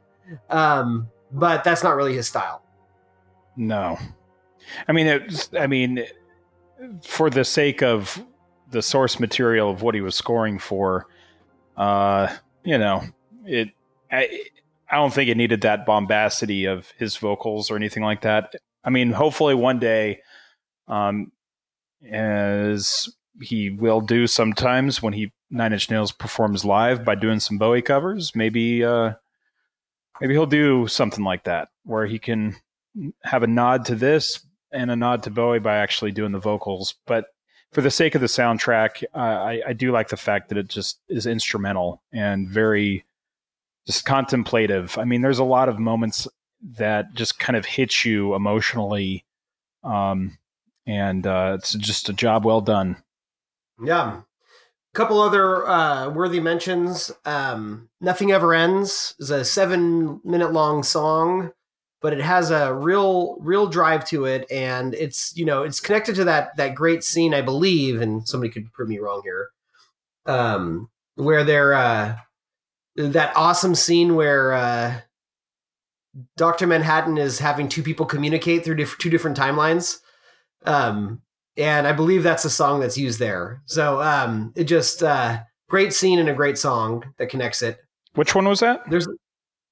[0.49, 2.63] um, but that's not really his style.
[3.57, 3.99] No.
[4.89, 6.03] I mean, it's, I mean,
[7.05, 8.23] for the sake of
[8.71, 11.07] the source material of what he was scoring for,
[11.77, 13.03] uh, you know,
[13.45, 13.68] it.
[14.11, 14.29] I,
[14.90, 18.55] I don't think it needed that bombacity of his vocals or anything like that.
[18.85, 20.21] I mean, hopefully one day,
[20.87, 21.33] um,
[22.11, 23.09] as
[23.40, 27.83] he will do sometimes when he Nine Inch Nails performs live by doing some Bowie
[27.83, 29.12] covers, maybe, uh,
[30.21, 32.57] maybe he'll do something like that where he can
[33.23, 36.95] have a nod to this and a nod to Bowie by actually doing the vocals.
[37.07, 37.27] But
[37.73, 41.01] for the sake of the soundtrack, I, I do like the fact that it just
[41.09, 43.05] is instrumental and very
[43.87, 44.97] just contemplative.
[44.99, 46.29] I mean, there's a lot of moments
[46.77, 49.25] that just kind of hit you emotionally.
[49.83, 50.39] Um,
[50.87, 52.97] and uh, it's just a job well done.
[53.83, 54.21] Yeah.
[54.21, 57.11] A couple other uh, worthy mentions.
[57.25, 61.53] Um, Nothing Ever Ends is a seven minute long song,
[62.03, 64.51] but it has a real, real drive to it.
[64.51, 68.51] And it's, you know, it's connected to that, that great scene, I believe, and somebody
[68.51, 69.51] could prove me wrong here,
[70.27, 72.17] um, where they're, uh,
[72.97, 75.01] that awesome scene where uh,
[76.37, 76.67] Dr.
[76.67, 79.99] Manhattan is having two people communicate through diff- two different timelines.
[80.65, 81.23] Um,
[81.57, 83.62] and I believe that's a song that's used there.
[83.67, 87.79] So um, it just uh, great scene and a great song that connects it.
[88.15, 88.83] Which one was that?
[88.91, 89.09] There's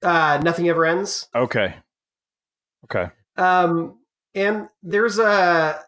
[0.02, 1.28] uh, nothing ever ends.
[1.34, 1.74] Okay.
[2.84, 3.10] Okay.
[3.36, 3.98] Um,
[4.34, 5.84] and there's a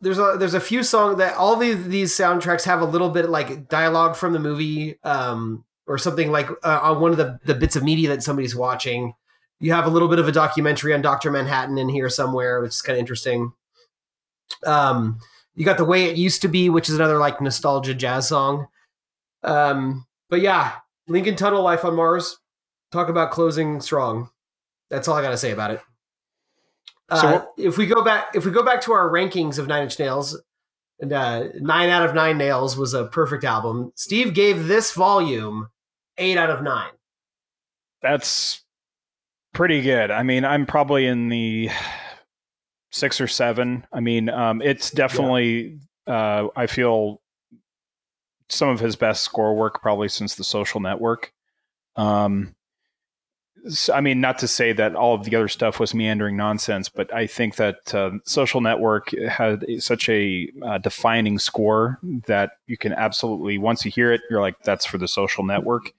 [0.00, 3.30] there's a there's a few songs that all these these soundtracks have a little bit
[3.30, 7.54] like dialogue from the movie um, or something like uh, on one of the the
[7.54, 9.14] bits of media that somebody's watching.
[9.60, 12.70] You have a little bit of a documentary on Doctor Manhattan in here somewhere, which
[12.70, 13.52] is kind of interesting.
[14.66, 15.20] Um,
[15.54, 18.66] you got the way it used to be, which is another like nostalgia jazz song.
[19.44, 20.72] Um, but yeah,
[21.06, 22.38] Lincoln Tunnel, Life on Mars.
[22.90, 24.30] Talk about closing strong.
[24.90, 25.80] That's all I got to say about it.
[27.12, 29.84] Uh, So if we go back, if we go back to our rankings of Nine
[29.84, 30.40] Inch Nails,
[31.00, 33.92] and uh, nine out of nine nails was a perfect album.
[33.96, 35.68] Steve gave this volume
[36.18, 36.92] eight out of nine.
[38.00, 38.62] That's
[39.52, 40.10] pretty good.
[40.10, 41.70] I mean, I'm probably in the
[42.90, 43.84] six or seven.
[43.92, 47.20] I mean, um, it's definitely uh, I feel
[48.48, 51.32] some of his best score work probably since the social network.
[51.96, 52.54] Um,
[53.92, 57.14] I mean, not to say that all of the other stuff was meandering nonsense, but
[57.14, 62.92] I think that uh, Social Network had such a uh, defining score that you can
[62.92, 65.92] absolutely, once you hear it, you're like, that's for the Social Network.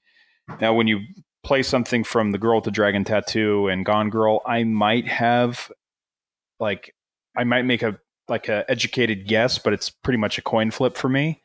[0.60, 1.02] Now, when you
[1.44, 5.72] play something from The Girl with the Dragon Tattoo and Gone Girl, I might have,
[6.60, 6.94] like,
[7.36, 7.98] I might make a
[8.28, 11.42] like a educated guess, but it's pretty much a coin flip for me.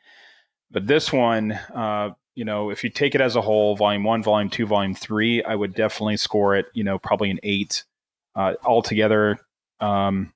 [0.70, 4.22] But this one, uh, you know, if you take it as a whole, volume one,
[4.22, 7.82] volume two, volume three, I would definitely score it, you know, probably an eight
[8.36, 9.40] uh, altogether.
[9.80, 10.32] Um,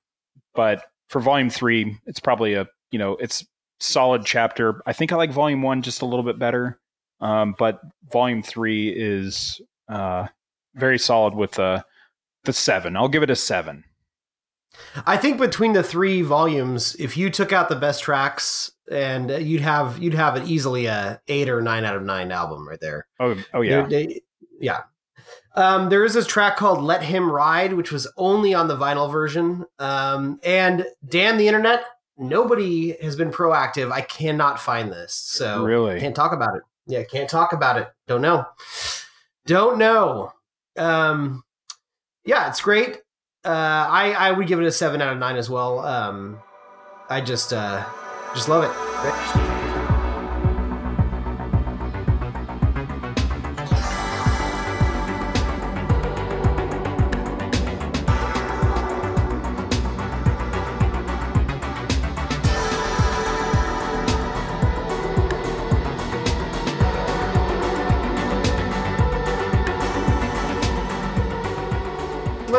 [0.53, 3.45] but for volume three, it's probably a, you know, it's
[3.79, 4.81] solid chapter.
[4.85, 6.77] I think I like volume one just a little bit better.
[7.21, 7.79] Um, but
[8.11, 10.27] volume three is uh,
[10.75, 11.85] very solid with the
[12.43, 12.97] the seven.
[12.97, 13.85] I'll give it a seven.
[15.05, 19.61] I think between the three volumes, if you took out the best tracks and you'd
[19.61, 23.07] have you'd have it easily a eight or nine out of nine album right there.
[23.19, 24.21] Oh, oh yeah, they, they,
[24.59, 24.81] yeah.
[25.55, 29.11] Um, there is this track called "Let Him Ride," which was only on the vinyl
[29.11, 29.65] version.
[29.79, 31.83] Um, and damn the internet,
[32.17, 33.91] nobody has been proactive.
[33.91, 36.63] I cannot find this, so really can't talk about it.
[36.85, 37.87] Yeah, can't talk about it.
[38.07, 38.45] Don't know.
[39.45, 40.33] Don't know.
[40.77, 41.43] Um,
[42.25, 42.97] yeah, it's great.
[43.45, 45.79] Uh, I I would give it a seven out of nine as well.
[45.79, 46.39] Um,
[47.09, 47.85] I just uh,
[48.35, 48.71] just love it.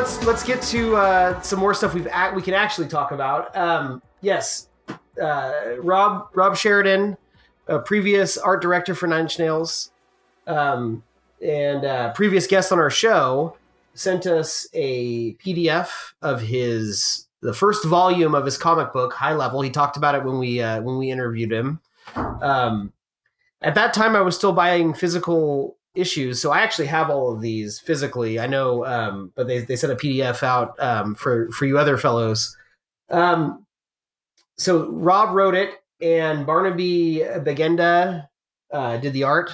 [0.04, 3.56] let's let's get to uh, some more stuff we've we can actually talk about.
[3.56, 4.68] Um, yes,
[5.20, 7.16] uh, Rob Rob Sheridan,
[7.68, 9.90] a previous art director for Nine Inch Nails,
[10.46, 11.02] um,
[11.44, 13.56] and uh, previous guest on our show,
[13.94, 15.88] sent us a PDF
[16.22, 19.60] of his the first volume of his comic book, High Level.
[19.60, 21.80] He talked about it when we uh, when we interviewed him.
[22.16, 22.92] Um,
[23.62, 26.40] at that time, I was still buying physical issues.
[26.40, 28.40] So I actually have all of these physically.
[28.40, 31.96] I know, um, but they, they sent a PDF out um, for for you other
[31.96, 32.56] fellows.
[33.10, 33.63] Um,
[34.58, 38.28] so Rob wrote it, and Barnaby Bagenda
[38.72, 39.52] uh, did the art.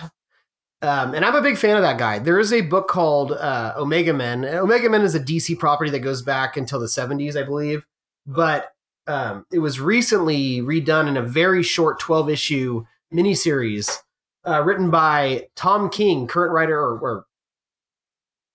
[0.82, 2.18] Um, and I'm a big fan of that guy.
[2.18, 4.44] There is a book called uh, Omega Men.
[4.44, 7.84] Omega Men is a DC property that goes back until the 70s, I believe.
[8.26, 8.72] But
[9.06, 13.98] um, it was recently redone in a very short 12 issue miniseries
[14.46, 17.26] uh, written by Tom King, current writer, or, or,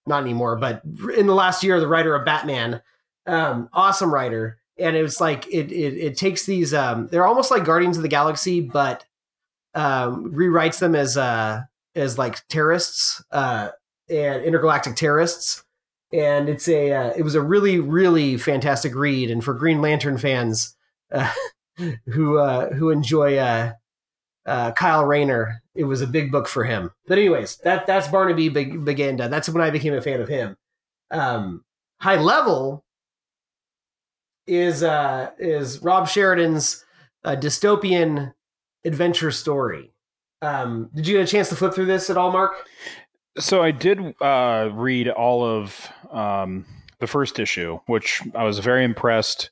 [0.08, 0.84] not anymore, but
[1.18, 2.82] in the last year, the writer of Batman.
[3.26, 6.74] Um, awesome writer, and it was like it it, it takes these.
[6.74, 9.06] Um, they're almost like Guardians of the Galaxy, but
[9.74, 11.62] um, rewrites them as uh,
[11.96, 13.70] as like terrorists uh,
[14.10, 15.64] and intergalactic terrorists.
[16.14, 20.18] And it's a uh, it was a really really fantastic read, and for Green Lantern
[20.18, 20.76] fans
[21.12, 21.32] uh,
[22.08, 23.74] who uh, who enjoy uh,
[24.46, 25.62] uh, Kyle Rayner.
[25.74, 26.92] It was a big book for him.
[27.08, 29.30] But anyways, that that's Barnaby Big Bagenda.
[29.30, 30.56] That's when I became a fan of him.
[31.12, 31.66] Um,
[32.00, 32.85] High Level
[34.48, 36.86] is uh, is Rob Sheridan's
[37.24, 38.34] uh, dystopian
[38.84, 39.92] adventure story.
[40.42, 42.54] Um, did you get a chance to flip through this at all, Mark?
[43.38, 46.66] So I did uh, read all of um,
[47.00, 49.50] the first issue, which I was very impressed.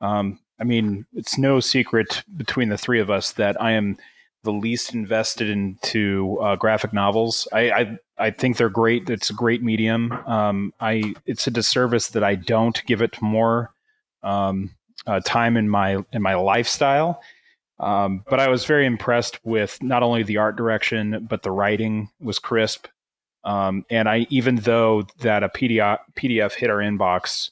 [0.00, 3.98] Um, I mean, it's no secret between the three of us that I am
[4.44, 7.46] the least invested into uh, graphic novels.
[7.52, 9.10] I, I, I think they're great.
[9.10, 10.12] It's a great medium.
[10.26, 13.72] Um, I it's a disservice that I don't give it more
[14.26, 14.70] um,
[15.06, 17.22] uh, time in my in my lifestyle.
[17.78, 22.10] Um, but I was very impressed with not only the art direction, but the writing
[22.20, 22.86] was crisp.
[23.44, 27.50] Um, and I even though that a PDF PDF hit our inbox,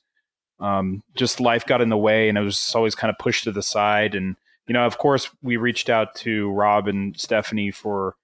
[0.61, 3.53] um, just life got in the way, and it was always kind of pushed to
[3.53, 8.14] the side and you know, of course, we reached out to Rob and Stephanie for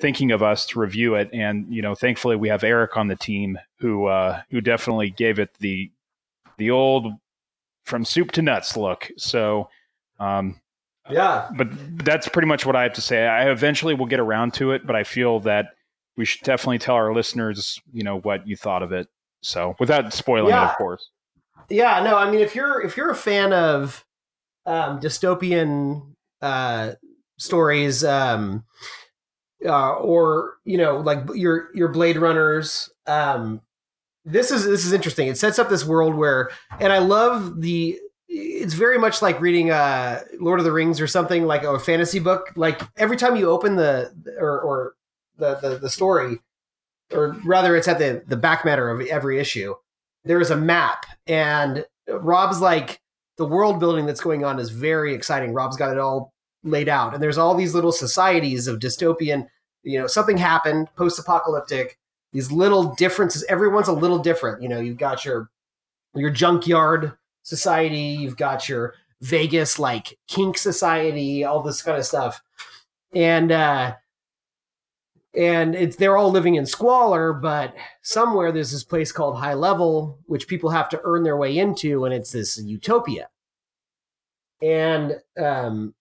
[0.00, 3.16] thinking of us to review it, and you know, thankfully, we have Eric on the
[3.16, 5.90] team who uh, who definitely gave it the
[6.58, 7.12] the old
[7.90, 9.10] from soup to nuts look.
[9.18, 9.68] So,
[10.18, 10.60] um,
[11.10, 11.68] yeah, but
[12.04, 13.26] that's pretty much what I have to say.
[13.26, 15.66] I eventually will get around to it, but I feel that
[16.16, 19.08] we should definitely tell our listeners, you know, what you thought of it.
[19.42, 20.68] So, without spoiling yeah.
[20.68, 21.10] it, of course.
[21.68, 24.04] Yeah, no, I mean, if you're if you're a fan of
[24.66, 26.92] um, dystopian uh,
[27.38, 28.64] stories, um,
[29.66, 32.88] uh, or you know, like your your Blade Runners.
[33.06, 33.60] Um,
[34.30, 35.28] this is this is interesting.
[35.28, 39.70] It sets up this world where, and I love the it's very much like reading
[39.70, 42.52] uh Lord of the Rings or something like a fantasy book.
[42.56, 44.94] Like every time you open the or or
[45.36, 46.38] the the, the story,
[47.12, 49.74] or rather, it's at the the back matter of every issue.
[50.24, 53.00] There is a map, and Rob's like
[53.36, 55.54] the world building that's going on is very exciting.
[55.54, 59.48] Rob's got it all laid out, and there's all these little societies of dystopian.
[59.82, 61.98] You know, something happened, post-apocalyptic.
[62.32, 63.44] These little differences.
[63.48, 64.62] Everyone's a little different.
[64.62, 65.50] You know, you've got your
[66.14, 67.12] your junkyard
[67.42, 68.16] society.
[68.20, 72.42] You've got your Vegas like kink society, all this kind of stuff.
[73.14, 73.94] And uh
[75.34, 80.18] and it's they're all living in squalor, but somewhere there's this place called High Level,
[80.26, 83.28] which people have to earn their way into, and it's this utopia.
[84.62, 85.94] And um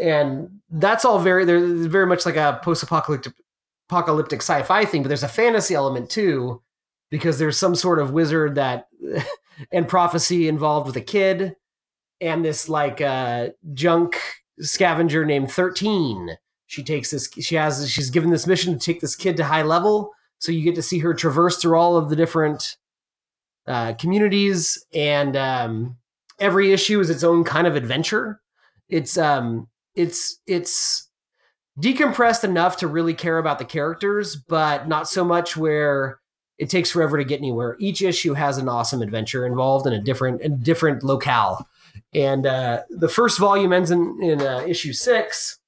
[0.00, 3.32] and that's all very there's very much like a post-apocalyptic
[3.90, 6.62] apocalyptic sci-fi thing, but there's a fantasy element too,
[7.10, 8.88] because there's some sort of wizard that
[9.72, 11.56] and prophecy involved with a kid
[12.20, 14.20] and this like uh, junk
[14.60, 16.36] scavenger named 13
[16.66, 19.62] she takes this she has she's given this mission to take this kid to high
[19.62, 22.76] level so you get to see her traverse through all of the different
[23.66, 25.96] uh, communities and um,
[26.40, 28.40] every issue is its own kind of adventure.
[28.88, 31.08] It's um it's it's
[31.80, 36.20] decompressed enough to really care about the characters but not so much where
[36.58, 37.76] it takes forever to get anywhere.
[37.80, 41.66] Each issue has an awesome adventure involved in a different a different locale.
[42.12, 45.58] And uh, the first volume ends in, in uh, issue six,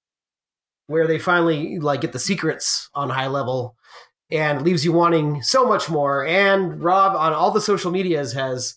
[0.89, 3.75] where they finally like get the secrets on high level,
[4.31, 6.27] and leaves you wanting so much more.
[6.27, 8.77] And Rob on all the social medias has,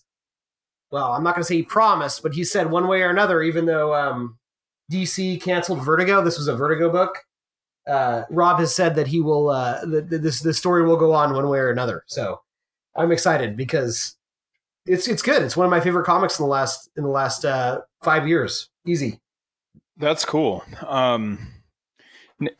[0.90, 3.42] well, I'm not going to say he promised, but he said one way or another,
[3.42, 4.38] even though um,
[4.90, 7.24] DC canceled Vertigo, this was a Vertigo book
[7.86, 11.34] uh, Rob has said that he will uh, that this the story will go on
[11.34, 12.02] one way or another.
[12.06, 12.40] So
[12.96, 14.16] I'm excited because
[14.86, 15.42] it's it's good.
[15.42, 18.68] It's one of my favorite comics in the last in the last uh, five years.
[18.86, 19.20] Easy.
[19.96, 20.64] That's cool.
[20.86, 21.38] Um,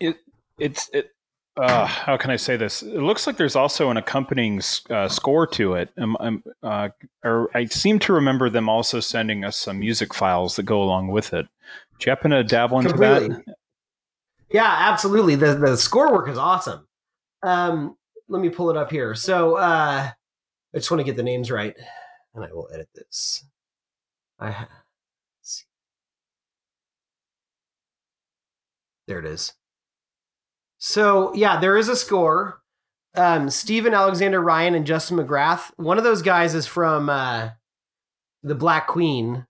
[0.01, 0.19] it
[0.59, 1.13] it's it.
[1.57, 2.83] Uh, how can I say this?
[2.83, 4.61] It looks like there's also an accompanying
[4.91, 5.89] uh, score to it.
[5.97, 6.91] Um, um, uh,
[7.25, 11.09] or I seem to remember them also sending us some music files that go along
[11.09, 11.47] with it.
[11.99, 13.29] To dabble into Completely.
[13.29, 13.55] that?
[14.51, 15.35] Yeah, absolutely.
[15.35, 16.87] The the score work is awesome.
[17.43, 17.97] Um,
[18.29, 19.15] let me pull it up here.
[19.15, 20.11] So uh,
[20.75, 21.75] I just want to get the names right,
[22.35, 23.45] and I will edit this.
[24.39, 24.67] I
[29.07, 29.55] there it is.
[30.79, 32.61] So yeah, there is a score.
[33.15, 35.71] Um, Stephen Alexander Ryan and Justin McGrath.
[35.77, 37.51] One of those guys is from uh,
[38.43, 39.47] the Black Queen,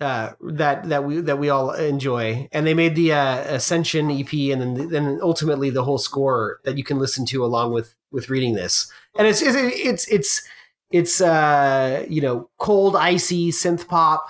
[0.00, 4.32] uh, that that we that we all enjoy, and they made the uh, Ascension EP,
[4.32, 8.28] and then then ultimately the whole score that you can listen to along with with
[8.28, 8.90] reading this.
[9.18, 10.48] And it's it's it's it's,
[10.90, 14.28] it's uh, you know cold, icy synth pop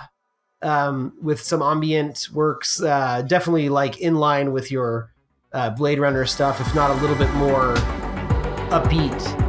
[0.61, 2.81] um, with some ambient works.
[2.81, 5.11] Uh, definitely like in line with your
[5.51, 7.75] uh, Blade Runner stuff, if not a little bit more
[8.69, 9.46] upbeat.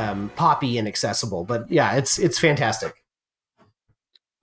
[0.00, 1.44] Um, poppy and accessible.
[1.44, 2.94] But yeah, it's it's fantastic.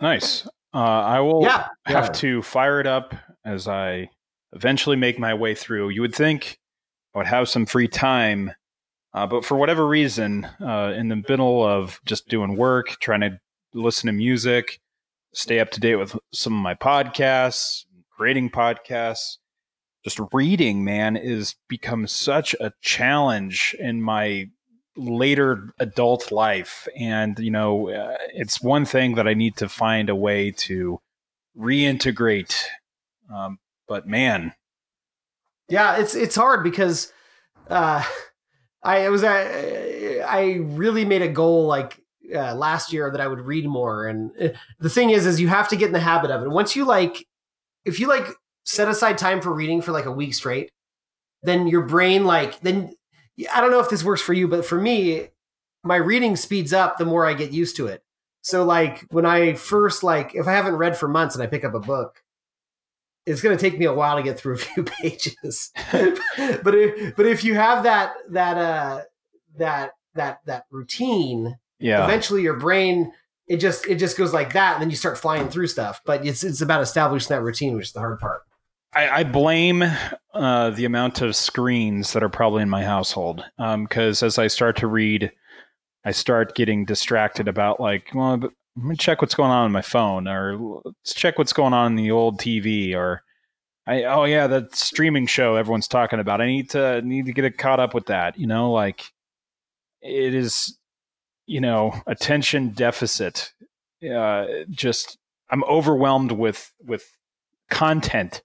[0.02, 0.48] Nice.
[0.74, 2.12] Uh, I will yeah, have yeah.
[2.12, 4.10] to fire it up as I
[4.54, 5.90] eventually make my way through.
[5.90, 6.60] You would think
[7.16, 8.52] I would have some free time,
[9.14, 13.40] uh, but for whatever reason, uh, in the middle of just doing work, trying to
[13.74, 14.80] listen to music,
[15.34, 17.86] stay up to date with some of my podcasts,
[18.16, 19.38] creating podcasts,
[20.04, 24.50] just reading, man, is become such a challenge in my
[24.98, 26.88] later adult life.
[26.98, 31.00] And you know uh, it's one thing that i need to find a way to
[31.58, 32.56] reintegrate
[33.34, 34.54] um, but man.
[35.70, 37.12] Yeah it's it's hard because
[37.70, 38.04] uh
[38.84, 42.00] i was i i really made a goal like
[42.34, 44.08] uh, last year that i would read more.
[44.08, 46.50] And uh, the thing is is you have to get in the habit of it.
[46.50, 47.26] Once you like
[47.86, 48.28] if you like
[48.64, 50.72] set aside time for reading for like a week straight
[51.44, 52.94] then your brain like then
[53.54, 55.30] I don't know if this works for you, but for me,
[55.84, 58.04] my reading speeds up the more I get used to it.
[58.42, 61.66] So like when I first like if I haven't read for months and I pick
[61.66, 62.24] up a book,
[63.26, 65.72] it's going to take me a while to get through a few pages.
[65.92, 69.02] but if, but if you have that that uh
[69.58, 72.04] that that that routine, yeah.
[72.06, 73.12] eventually your brain
[73.48, 76.02] it just it just goes like that, and then you start flying through stuff.
[76.06, 78.42] But it's it's about establishing that routine, which is the hard part.
[78.98, 79.84] I, I blame
[80.34, 84.48] uh, the amount of screens that are probably in my household because um, as I
[84.48, 85.32] start to read,
[86.04, 89.84] I start getting distracted about like, well, let me check what's going on on my
[89.84, 93.22] phone, or let's check what's going on in the old TV, or
[93.86, 96.42] I oh yeah, that streaming show everyone's talking about.
[96.42, 98.40] I need to need to get caught up with that.
[98.40, 99.12] You know, like
[100.02, 100.76] it is,
[101.46, 103.54] you know, attention deficit.
[104.04, 105.20] Uh, just
[105.52, 107.06] I'm overwhelmed with with
[107.70, 108.42] content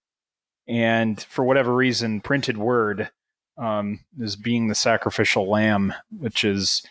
[0.68, 3.10] and for whatever reason, printed word
[3.58, 6.82] um, is being the sacrificial lamb, which is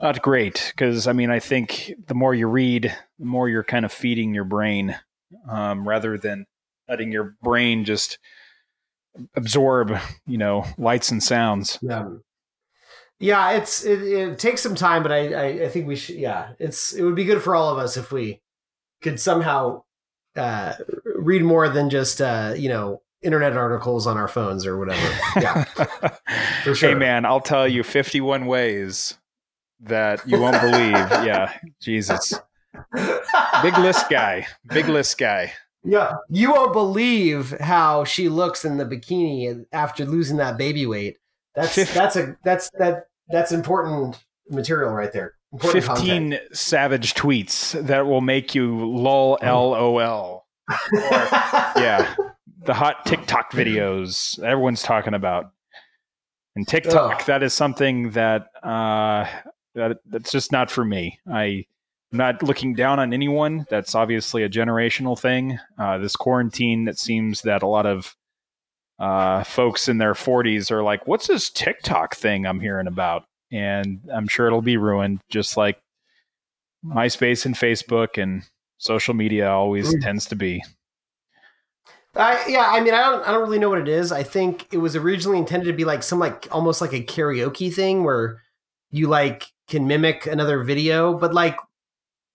[0.00, 3.84] not great because I mean I think the more you read, the more you're kind
[3.84, 4.96] of feeding your brain
[5.48, 6.46] um, rather than
[6.88, 8.18] letting your brain just
[9.34, 11.78] absorb, you know, lights and sounds.
[11.82, 12.08] Yeah.
[13.20, 16.14] Yeah, it's it, it takes some time, but I, I, I think we should.
[16.14, 18.40] Yeah, it's it would be good for all of us if we
[19.02, 19.82] could somehow
[20.38, 20.74] uh,
[21.16, 25.18] read more than just uh, you know internet articles on our phones or whatever.
[25.36, 25.64] Yeah,
[26.64, 26.90] for sure.
[26.90, 29.18] Hey man, I'll tell you 51 ways
[29.80, 30.92] that you won't believe.
[31.24, 32.34] yeah, Jesus,
[33.62, 35.52] big list guy, big list guy.
[35.84, 41.18] Yeah, you won't believe how she looks in the bikini after losing that baby weight.
[41.54, 45.34] That's that's a that's that that's important material right there.
[45.60, 46.34] 15 content.
[46.52, 50.46] savage tweets that will make you lol lol.
[50.92, 52.14] yeah.
[52.64, 55.52] The hot TikTok videos everyone's talking about.
[56.54, 59.26] And TikTok, that is something that uh,
[59.76, 61.20] that that's just not for me.
[61.30, 61.44] I
[62.12, 63.64] am not looking down on anyone.
[63.70, 65.58] That's obviously a generational thing.
[65.78, 68.16] Uh, this quarantine, it seems that a lot of
[68.98, 74.00] uh, folks in their 40s are like, "What's this TikTok thing I'm hearing about?" And
[74.12, 75.80] I'm sure it'll be ruined, just like
[76.84, 78.42] MySpace and Facebook and
[78.78, 80.00] social media always mm.
[80.00, 80.62] tends to be.
[82.14, 84.10] I yeah, I mean, I don't, I don't really know what it is.
[84.10, 87.72] I think it was originally intended to be like some like almost like a karaoke
[87.72, 88.42] thing where
[88.90, 91.56] you like can mimic another video, but like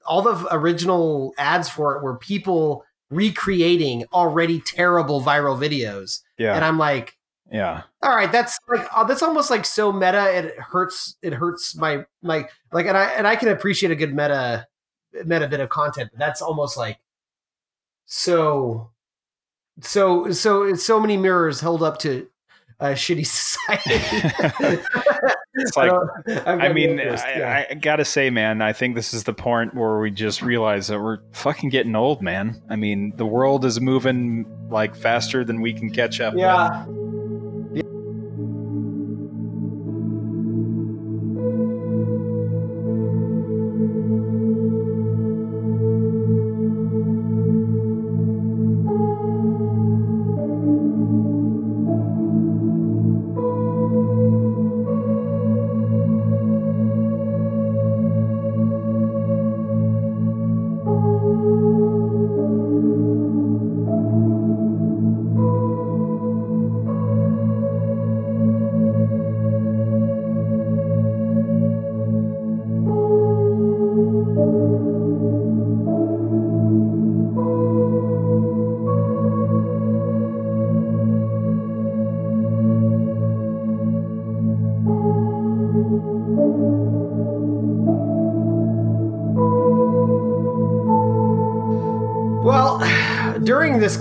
[0.05, 6.21] all the original ads for it were people recreating already terrible viral videos.
[6.37, 7.17] Yeah, and I'm like,
[7.53, 7.83] yeah.
[8.01, 10.35] All right, that's like uh, that's almost like so meta.
[10.35, 11.17] It hurts.
[11.21, 14.65] It hurts my my like, and I and I can appreciate a good meta
[15.23, 16.97] meta bit of content, but that's almost like
[18.05, 18.89] so
[19.81, 22.27] so so so many mirrors held up to
[22.79, 24.03] a shitty society.
[25.53, 25.91] it's like,
[26.47, 29.99] I, I mean, I, I, gotta say, man, I think this is the point where
[29.99, 32.59] we just realize that we're fucking getting old, man.
[32.67, 36.33] I mean, the world is moving like faster than we can catch up.
[36.35, 36.87] Yeah.
[36.87, 37.22] With.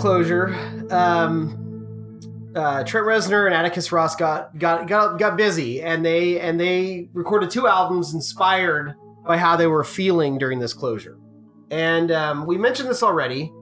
[0.03, 0.49] Disclosure,
[0.91, 6.59] um, uh, Trent Reznor and Atticus Ross got got got got busy, and they and
[6.59, 8.95] they recorded two albums inspired
[9.25, 11.19] by how they were feeling during this closure.
[11.71, 13.53] And um, we mentioned this already,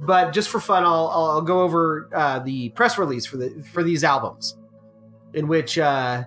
[0.00, 3.82] but just for fun, I'll I'll go over uh, the press release for the for
[3.82, 4.56] these albums,
[5.34, 6.24] in which uh,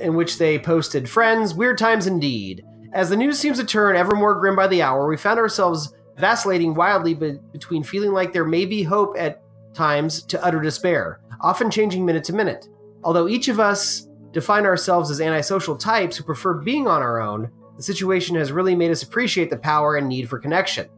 [0.00, 2.64] in which they posted friends, weird times indeed.
[2.94, 5.92] As the news seems to turn ever more grim by the hour, we found ourselves
[6.18, 9.42] vacillating wildly be- between feeling like there may be hope at
[9.74, 12.68] times to utter despair, often changing minute to minute.
[13.04, 17.50] Although each of us define ourselves as antisocial types who prefer being on our own,
[17.76, 20.88] the situation has really made us appreciate the power and need for connection.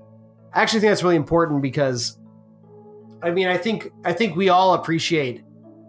[0.54, 2.18] I actually think that's really important because
[3.22, 5.44] I mean, I think I think we all appreciate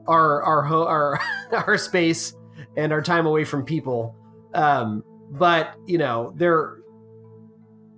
[0.07, 1.19] our our our
[1.53, 2.35] our space
[2.75, 4.15] and our time away from people.
[4.53, 6.80] Um, but you know, there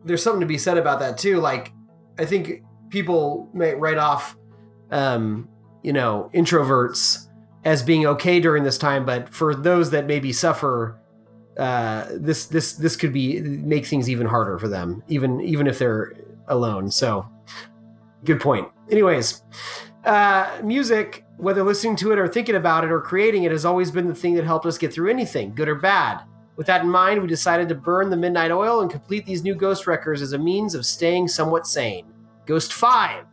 [0.05, 1.39] there's something to be said about that too.
[1.39, 1.71] Like,
[2.17, 4.37] I think people may write off,
[4.91, 5.47] um,
[5.81, 7.27] you know, introverts
[7.65, 10.99] as being okay during this time, but for those that maybe suffer
[11.57, 15.77] uh, this this this could be make things even harder for them, even even if
[15.79, 16.13] they're
[16.47, 16.89] alone.
[16.89, 17.27] So,
[18.23, 18.67] good point.
[18.89, 19.43] Anyways,
[20.03, 23.91] uh, music, whether listening to it or thinking about it or creating it, has always
[23.91, 26.23] been the thing that helped us get through anything, good or bad.
[26.55, 29.55] With that in mind, we decided to burn the midnight oil and complete these new
[29.55, 32.05] Ghost records as a means of staying somewhat sane.
[32.45, 33.25] Ghost 5,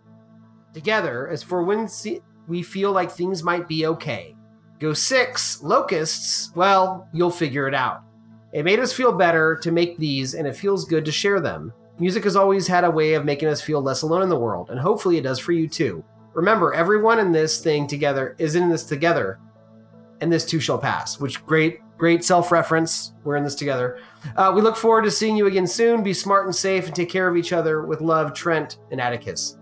[0.72, 1.88] together, as for when
[2.48, 4.36] we feel like things might be okay.
[4.78, 8.02] Ghost 6, Locusts, well, you'll figure it out.
[8.52, 11.72] It made us feel better to make these, and it feels good to share them.
[11.98, 14.70] Music has always had a way of making us feel less alone in the world,
[14.70, 16.02] and hopefully it does for you too.
[16.32, 19.38] Remember, everyone in this thing together is in this together,
[20.20, 21.20] and this too shall pass.
[21.20, 23.12] Which great, great self-reference.
[23.22, 24.00] We're in this together.
[24.34, 26.02] Uh, we look forward to seeing you again soon.
[26.02, 27.82] Be smart and safe, and take care of each other.
[27.82, 29.58] With love, Trent and Atticus.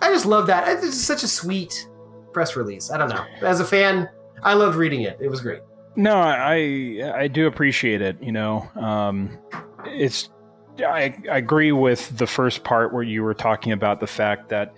[0.00, 0.82] I just love that.
[0.84, 1.88] It's such a sweet
[2.32, 2.90] press release.
[2.90, 3.24] I don't know.
[3.42, 4.08] As a fan,
[4.42, 5.18] I loved reading it.
[5.20, 5.60] It was great.
[5.96, 8.22] No, I I do appreciate it.
[8.22, 9.38] You know, um,
[9.86, 10.30] it's
[10.78, 14.74] I, I agree with the first part where you were talking about the fact that,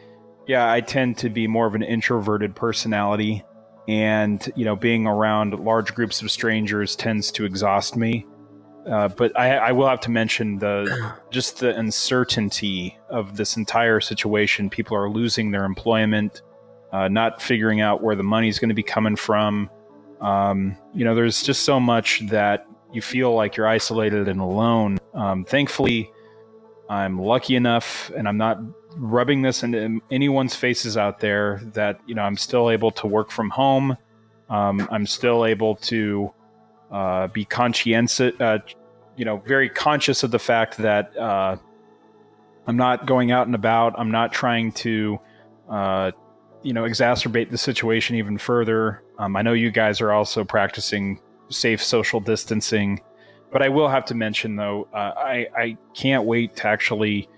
[0.47, 3.45] yeah, I tend to be more of an introverted personality,
[3.89, 8.27] and you know, being around large groups of strangers tends to exhaust me.
[8.87, 14.01] Uh, but I, I, will have to mention the just the uncertainty of this entire
[14.01, 14.71] situation.
[14.71, 16.43] People are losing their employment,
[16.93, 19.69] uh, not figuring out where the money is going to be coming from.
[20.21, 24.99] Um, you know, there's just so much that you feel like you're isolated and alone.
[25.15, 26.11] Um, thankfully,
[26.89, 28.59] I'm lucky enough, and I'm not
[28.97, 33.31] rubbing this into anyone's faces out there that you know I'm still able to work
[33.31, 33.97] from home.
[34.49, 36.33] Um, I'm still able to
[36.91, 38.59] uh, be conscientious, uh,
[39.17, 41.57] you know, very conscious of the fact that uh,
[42.67, 43.95] I'm not going out and about.
[43.99, 45.19] I'm not trying to,
[45.69, 46.13] uh,
[46.63, 49.03] you know, exacerbate the situation even further.
[49.19, 53.01] Um, I know you guys are also practicing safe social distancing.
[53.53, 57.29] But I will have to mention, though, uh, I, I can't wait to actually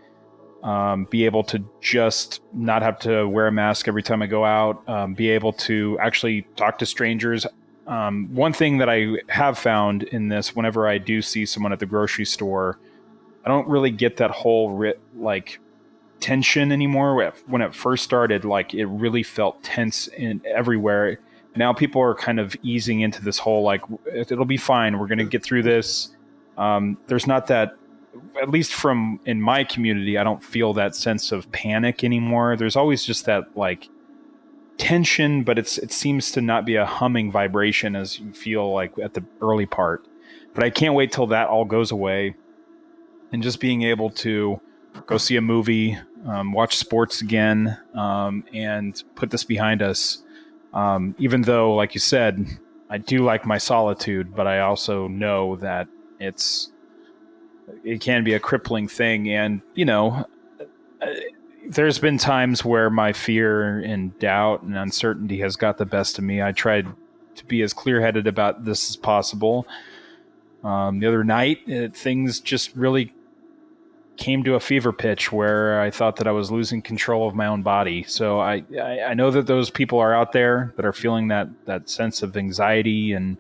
[0.63, 4.45] um, be able to just not have to wear a mask every time I go
[4.45, 7.47] out, um, be able to actually talk to strangers.
[7.87, 11.79] Um, one thing that I have found in this, whenever I do see someone at
[11.79, 12.79] the grocery store,
[13.45, 15.61] I don't really get that whole ri- like
[16.21, 17.33] tension anymore.
[17.47, 21.19] When it first started, like it really felt tense in everywhere
[21.59, 24.99] now people are kind of easing into this whole like it'll be fine.
[24.99, 26.15] We're to get through this.
[26.57, 27.77] Um, there's not that,
[28.41, 32.57] at least from in my community, I don't feel that sense of panic anymore.
[32.57, 33.89] There's always just that like
[34.77, 38.99] tension, but it's it seems to not be a humming vibration as you feel like
[38.99, 40.07] at the early part.
[40.55, 42.35] But I can't wait till that all goes away,
[43.33, 44.61] and just being able to
[45.07, 45.97] go see a movie,
[46.27, 50.23] um, watch sports again, um, and put this behind us
[50.73, 52.47] um, even though, like you said,
[52.91, 55.89] I do like my solitude, but I also know that
[56.21, 56.71] it's
[57.85, 60.27] it can be a crippling thing, and you know,
[61.01, 61.07] uh,
[61.69, 66.25] there's been times where my fear and doubt and uncertainty has got the best of
[66.25, 66.43] me.
[66.43, 66.87] I tried
[67.37, 69.67] to be as clear-headed about this as possible.
[70.65, 73.13] Um, the other night, it, things just really
[74.17, 77.47] came to a fever pitch where I thought that I was losing control of my
[77.47, 78.03] own body.
[78.03, 81.49] So I, I, I know that those people are out there that are feeling that
[81.67, 83.37] that sense of anxiety and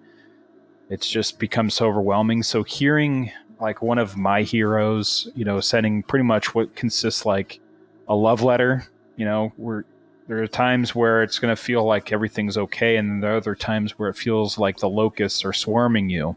[0.89, 2.45] it's just become so overwhelming.
[2.45, 7.61] So hearing like one of my heroes, you know, sending pretty much what consists like
[8.09, 8.86] a love letter,
[9.16, 9.84] you know, where
[10.26, 13.54] there are times where it's going to feel like everything's okay, and there are other
[13.54, 16.36] times where it feels like the locusts are swarming you.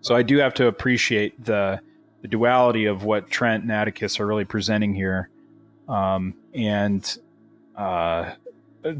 [0.00, 1.80] So I do have to appreciate the
[2.22, 5.28] the duality of what Trent and Atticus are really presenting here.
[5.88, 7.18] Um, and
[7.76, 8.32] uh,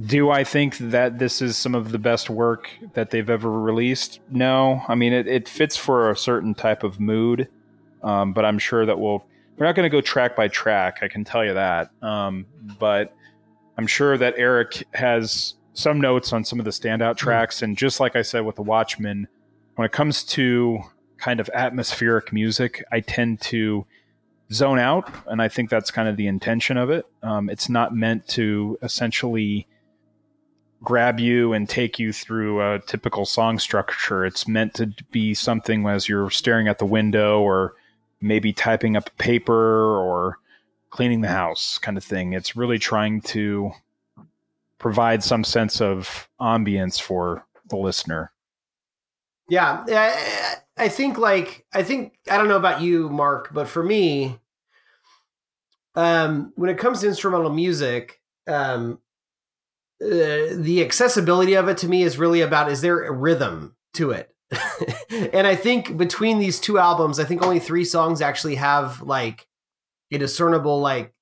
[0.06, 4.20] do I think that this is some of the best work that they've ever released?
[4.30, 4.82] No.
[4.88, 7.48] I mean, it, it fits for a certain type of mood,
[8.02, 9.24] um, but I'm sure that we'll.
[9.58, 11.00] We're not going to go track by track.
[11.02, 11.90] I can tell you that.
[12.00, 12.46] Um,
[12.78, 13.14] but
[13.76, 17.24] I'm sure that Eric has some notes on some of the standout hmm.
[17.24, 17.62] tracks.
[17.62, 19.28] And just like I said with the Watchmen,
[19.76, 20.80] when it comes to
[21.18, 23.86] kind of atmospheric music, I tend to
[24.52, 27.06] zone out, and I think that's kind of the intention of it.
[27.22, 29.66] Um, it's not meant to essentially
[30.82, 34.24] grab you and take you through a typical song structure.
[34.24, 37.74] It's meant to be something as you're staring at the window or
[38.20, 40.38] maybe typing up a paper or
[40.90, 42.32] cleaning the house kind of thing.
[42.32, 43.72] It's really trying to
[44.78, 48.32] provide some sense of ambience for the listener.
[49.48, 49.84] Yeah,
[50.76, 54.38] I think like I think I don't know about you, Mark, but for me,
[55.94, 58.98] um, when it comes to instrumental music, um,
[60.02, 64.10] uh, the accessibility of it to me is really about is there a rhythm to
[64.10, 64.34] it?
[65.32, 69.46] and I think between these two albums, I think only three songs actually have like
[70.10, 71.14] a discernible like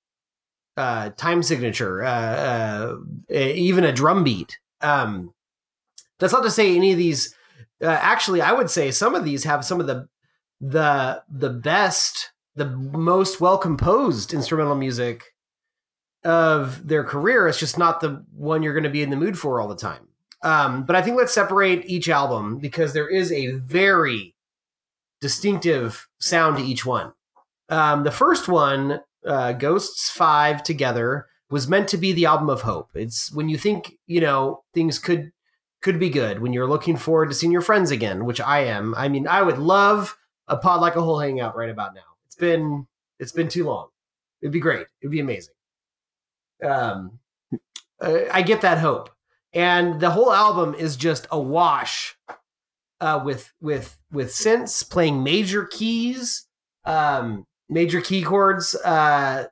[0.77, 2.97] uh, time signature, uh, uh,
[3.29, 4.59] even a drum beat.
[4.81, 5.35] Um,
[6.19, 7.35] that's not to say any of these.
[7.83, 10.09] Uh, actually, I would say some of these have some of the
[10.61, 15.30] the the best, the most well composed instrumental music
[16.25, 17.49] of their career.
[17.49, 19.77] It's just not the one you're going to be in the mood for all the
[19.77, 20.09] time.
[20.43, 24.35] Um, but I think let's separate each album because there is a very
[25.21, 27.13] distinctive sound to each one.
[27.69, 32.63] Um, the first one, uh, Ghosts Five Together, was meant to be the album of
[32.63, 32.91] hope.
[32.95, 35.33] It's when you think you know things could
[35.83, 38.95] could be good when you're looking forward to seeing your friends again, which I am.
[38.97, 40.17] I mean, I would love
[40.49, 42.01] a Pod Like a Hole hangout right about now.
[42.27, 42.87] It's been
[43.19, 43.89] it's been too long.
[44.41, 44.87] It'd be great.
[45.01, 45.55] It'd be amazing.
[46.63, 47.19] Um,
[48.01, 49.11] I get that hope
[49.53, 52.17] and the whole album is just awash
[53.01, 56.47] uh, with with with synths playing major keys,
[56.85, 58.75] um, major key chords.
[58.77, 59.47] Uh,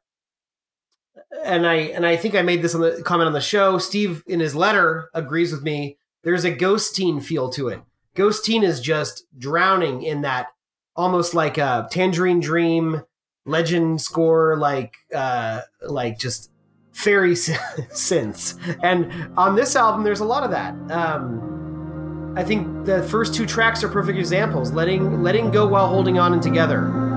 [1.44, 3.78] and I and I think I made this on the comment on the show.
[3.78, 5.98] Steve in his letter agrees with me.
[6.22, 7.80] There's a Ghosteen feel to it.
[8.14, 10.48] Ghosteen is just drowning in that
[10.96, 13.02] almost like a Tangerine Dream
[13.46, 16.50] legend score, like uh, like just
[16.98, 18.58] fairy synths.
[18.82, 20.74] And on this album, there's a lot of that.
[20.90, 24.72] Um, I think the first two tracks are perfect examples.
[24.72, 27.07] Letting letting go while holding on and together.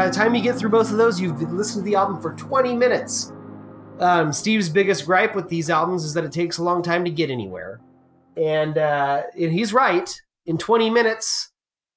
[0.00, 2.32] By the time you get through both of those, you've listened to the album for
[2.32, 3.34] 20 minutes.
[3.98, 7.10] Um, Steve's biggest gripe with these albums is that it takes a long time to
[7.10, 7.82] get anywhere.
[8.34, 10.10] And, uh, and he's right.
[10.46, 11.50] In 20 minutes,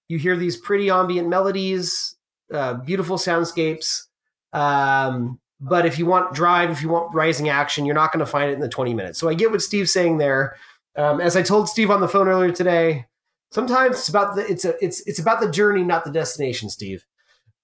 [0.10, 2.18] you hear these pretty ambient melodies,
[2.54, 4.08] uh, beautiful soundscapes.
[4.51, 8.30] Um, but if you want drive, if you want rising action, you're not going to
[8.30, 9.18] find it in the 20 minutes.
[9.18, 10.58] So I get what Steve's saying there.
[10.97, 13.06] Um, as I told Steve on the phone earlier today,
[13.51, 17.06] sometimes it's about the it's a it's it's about the journey, not the destination, Steve.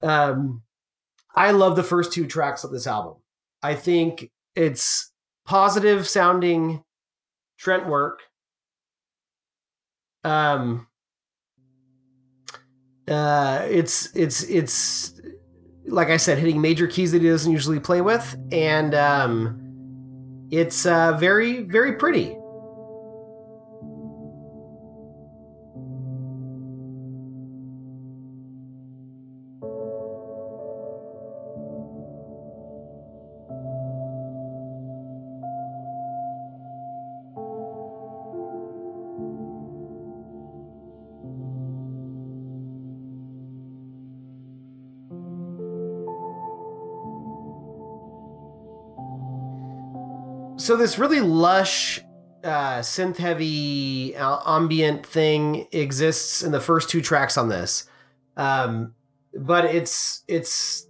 [0.02, 0.64] Um,
[1.36, 3.16] I love the first two tracks of this album.
[3.62, 5.12] I think it's
[5.46, 6.84] positive sounding
[7.58, 8.22] Trent work.
[10.24, 10.88] Um,
[13.08, 15.20] uh, it's it's it's
[15.88, 20.86] like I said, hitting major keys that he doesn't usually play with, and um, it's
[20.86, 22.39] uh, very very pretty.
[50.70, 52.00] So this really lush
[52.44, 57.90] uh, synth heavy uh, ambient thing exists in the first two tracks on this.
[58.38, 58.94] Um,
[59.34, 60.88] but it's it's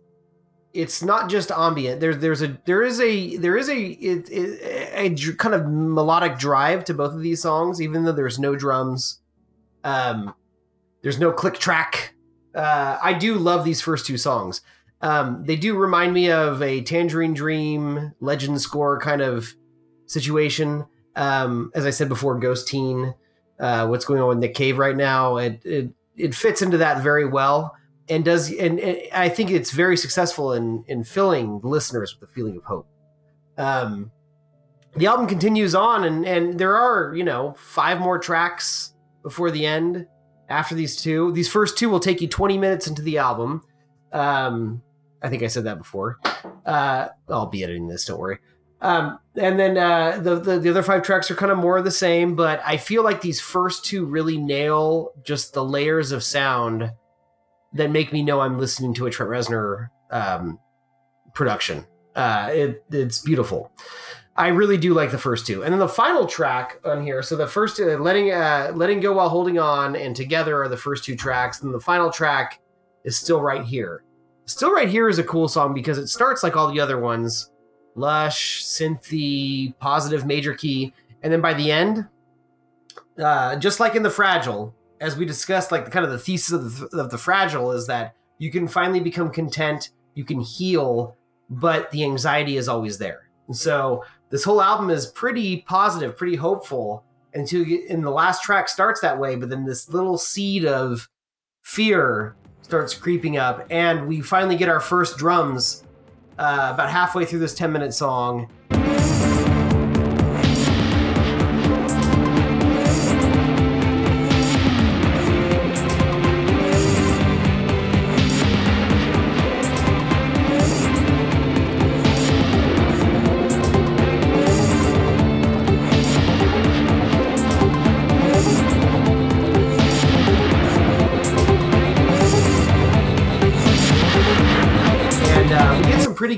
[0.73, 2.01] it's not just ambient.
[2.01, 6.37] There's there's a there is a there is a, it, it, a kind of melodic
[6.37, 9.21] drive to both of these songs even though there's no drums.
[9.85, 10.33] Um,
[11.03, 12.15] there's no click track.
[12.53, 14.59] Uh, i do love these first two songs.
[14.99, 19.55] Um, they do remind me of a tangerine dream legend score kind of
[20.09, 20.85] situation.
[21.15, 23.13] Um, as I said before, Ghosteen,
[23.59, 27.01] uh, what's going on with Nick Cave right now, it, it it fits into that
[27.01, 27.75] very well,
[28.09, 32.33] and does and, and I think it's very successful in in filling listeners with a
[32.33, 32.87] feeling of hope.
[33.57, 34.11] Um,
[34.95, 38.93] the album continues on, and and there are you know five more tracks
[39.23, 40.07] before the end.
[40.49, 43.61] After these two, these first two will take you 20 minutes into the album.
[44.11, 44.81] Um,
[45.21, 46.17] I think I said that before.
[46.65, 48.05] Uh, I'll be editing this.
[48.05, 48.39] Don't worry.
[48.81, 51.83] Um, and then uh, the, the, the other five tracks are kind of more of
[51.83, 56.23] the same, but I feel like these first two really nail just the layers of
[56.23, 56.91] sound
[57.73, 60.59] that make me know I'm listening to a Trent Reznor um,
[61.33, 61.85] production.
[62.15, 63.71] Uh, it, it's beautiful.
[64.35, 67.21] I really do like the first two, and then the final track on here.
[67.21, 70.77] So the first, uh, letting uh, letting go while holding on, and together are the
[70.77, 72.61] first two tracks, and the final track
[73.03, 74.05] is still right here.
[74.45, 77.48] Still right here is a cool song because it starts like all the other ones,
[77.99, 82.07] lush, synthy, positive major key, and then by the end,
[83.21, 86.53] uh, just like in the fragile, as we discussed, like the kind of the thesis
[86.53, 91.15] of the, of the fragile is that you can finally become content, you can heal,
[91.49, 93.29] but the anxiety is always there.
[93.47, 98.09] And so this whole album is pretty positive, pretty hopeful until you get, and the
[98.09, 101.09] last track starts that way, but then this little seed of
[101.61, 105.83] fear starts creeping up, and we finally get our first drums
[106.39, 108.49] uh, about halfway through this 10 minute song.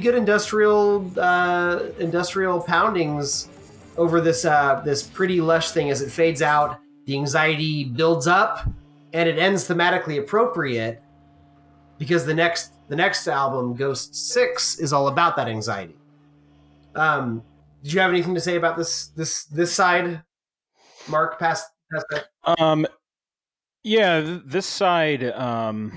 [0.02, 3.47] Good industrial uh, industrial poundings
[3.97, 6.80] over this uh, this pretty lush thing as it fades out.
[7.06, 8.68] The anxiety builds up,
[9.14, 11.02] and it ends thematically appropriate
[11.97, 15.95] because the next the next album, Ghost Six, is all about that anxiety.
[16.95, 17.43] Um,
[17.84, 20.22] did you have anything to say about this this this side,
[21.08, 21.39] Mark?
[21.39, 22.26] Past past that.
[22.60, 22.86] Um,
[23.84, 25.91] yeah, th- this side, um,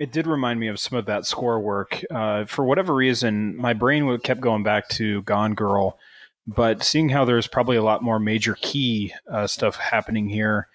[0.00, 2.02] it did remind me of some of that score work.
[2.10, 5.98] Uh, for whatever reason, my brain kept going back to Gone Girl,
[6.46, 10.68] but seeing how there's probably a lot more major key uh, stuff happening here,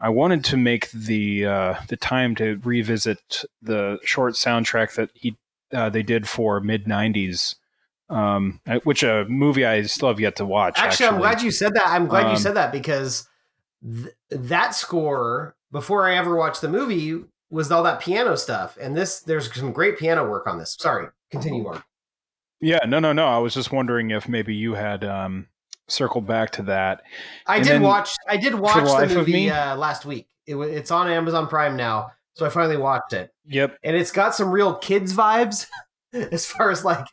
[0.00, 5.36] I wanted to make the uh, the time to revisit the short soundtrack that he
[5.72, 7.54] uh, they did for Mid90s.
[8.10, 10.78] Um, uh, which a movie I still have yet to watch.
[10.78, 11.86] Actually, I'm glad you said that.
[11.86, 13.26] I'm glad you Um, said that because
[13.82, 18.96] th- that score before I ever watched the movie was all that piano stuff, and
[18.96, 20.74] this there's some great piano work on this.
[20.80, 21.82] Sorry, continue on.
[22.60, 23.26] Yeah, no, no, no.
[23.26, 25.46] I was just wondering if maybe you had um,
[25.88, 27.02] circled back to that.
[27.46, 28.16] I And did watch.
[28.28, 30.28] I did watch the the, movie uh, last week.
[30.46, 34.34] It, it's on Amazon Prime now, so I finally watched it, Yep, and it's got
[34.34, 35.66] some real kids vibes
[36.14, 37.04] as far as like.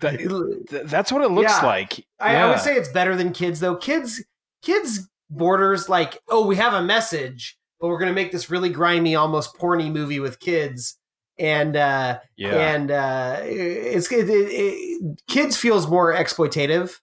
[0.00, 1.66] That- that's what it looks Yeah.
[1.66, 2.06] like.
[2.18, 3.76] I, I would say it's better than kids though.
[3.76, 4.24] Kids,
[4.62, 9.16] kids borders like, oh, we have a message, but we're gonna make this really grimy,
[9.16, 10.96] almost porny movie with kids,
[11.36, 17.00] and uh, yeah, and uh, it's it, it, it, kids feels more exploitative.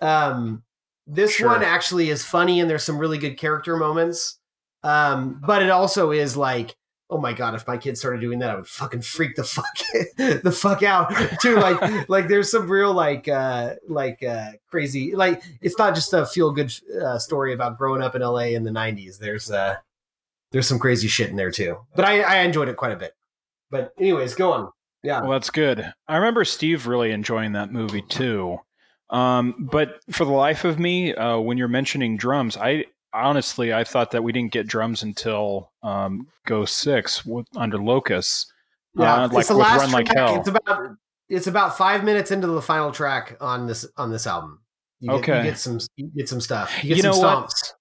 [0.00, 0.62] Um,
[1.04, 1.48] this Sure.
[1.48, 4.38] one actually is funny, and there's some really good character moments.
[4.84, 6.76] Um, but it also is like,
[7.10, 9.76] oh my god, if my kids started doing that, I would fucking freak the fuck
[10.16, 11.56] the fuck out too.
[11.56, 16.24] Like, like there's some real like uh, like uh, crazy like it's not just a
[16.24, 16.72] feel good
[17.02, 19.18] uh, story about growing up in LA in the '90s.
[19.18, 19.74] There's uh,
[20.52, 21.78] there's some crazy shit in there too.
[21.94, 23.12] But I, I enjoyed it quite a bit.
[23.70, 24.70] But anyways, go on.
[25.02, 25.22] Yeah.
[25.22, 25.92] well, that's good.
[26.08, 28.58] I remember Steve really enjoying that movie too.
[29.08, 33.82] Um, but for the life of me, uh, when you're mentioning drums, I honestly I
[33.84, 38.52] thought that we didn't get drums until um, Ghost Six w- under Locust.
[38.94, 40.16] Yeah, Uh, like it's the last Run Like track.
[40.18, 40.36] Hell.
[40.38, 40.96] It's about
[41.28, 44.60] it's about five minutes into the final track on this on this album.
[45.00, 45.38] You get, Okay.
[45.38, 46.76] you get some you get some stuff.
[46.82, 47.72] You get You some know what?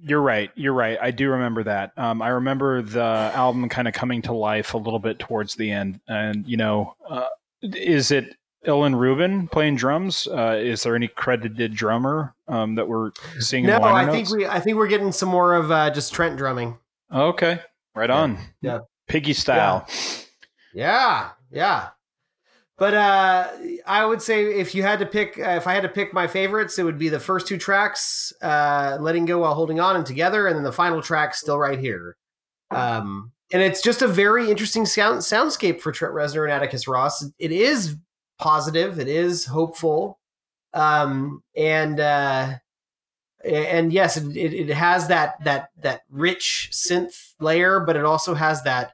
[0.00, 0.50] You're right.
[0.54, 0.98] You're right.
[1.00, 1.92] I do remember that.
[1.96, 3.02] Um, I remember the
[3.34, 6.00] album kind of coming to life a little bit towards the end.
[6.08, 7.26] And you know, uh,
[7.62, 8.36] is it
[8.66, 10.26] Ilan Rubin playing drums?
[10.28, 13.64] Uh, is there any credited drummer um, that we're seeing?
[13.64, 14.14] in No, I notes?
[14.30, 16.78] think we I think we're getting some more of uh, just Trent drumming.
[17.12, 17.60] Okay,
[17.94, 18.16] right Yeah.
[18.16, 18.38] on.
[18.62, 18.78] Yeah.
[19.08, 19.88] Piggy style.
[20.74, 21.88] Yeah, yeah.
[22.78, 23.48] But uh,
[23.86, 26.28] I would say if you had to pick, uh, if I had to pick my
[26.28, 30.06] favorites, it would be the first two tracks, uh, "Letting Go While Holding On" and
[30.06, 32.16] "Together," and then the final track, "Still Right Here."
[32.70, 37.24] Um, and it's just a very interesting sound soundscape for Trent Reznor and Atticus Ross.
[37.38, 37.96] It is
[38.38, 40.20] positive, it is hopeful,
[40.72, 42.58] um, and uh,
[43.44, 48.34] and yes, it, it it has that that that rich synth layer, but it also
[48.34, 48.92] has that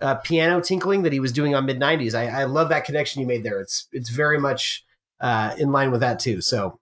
[0.00, 2.14] uh, piano tinkling that he was doing on Mid90s.
[2.14, 3.60] I, I love that connection you made there.
[3.60, 4.84] It's it's very much
[5.20, 6.40] uh, in line with that too.
[6.40, 6.78] So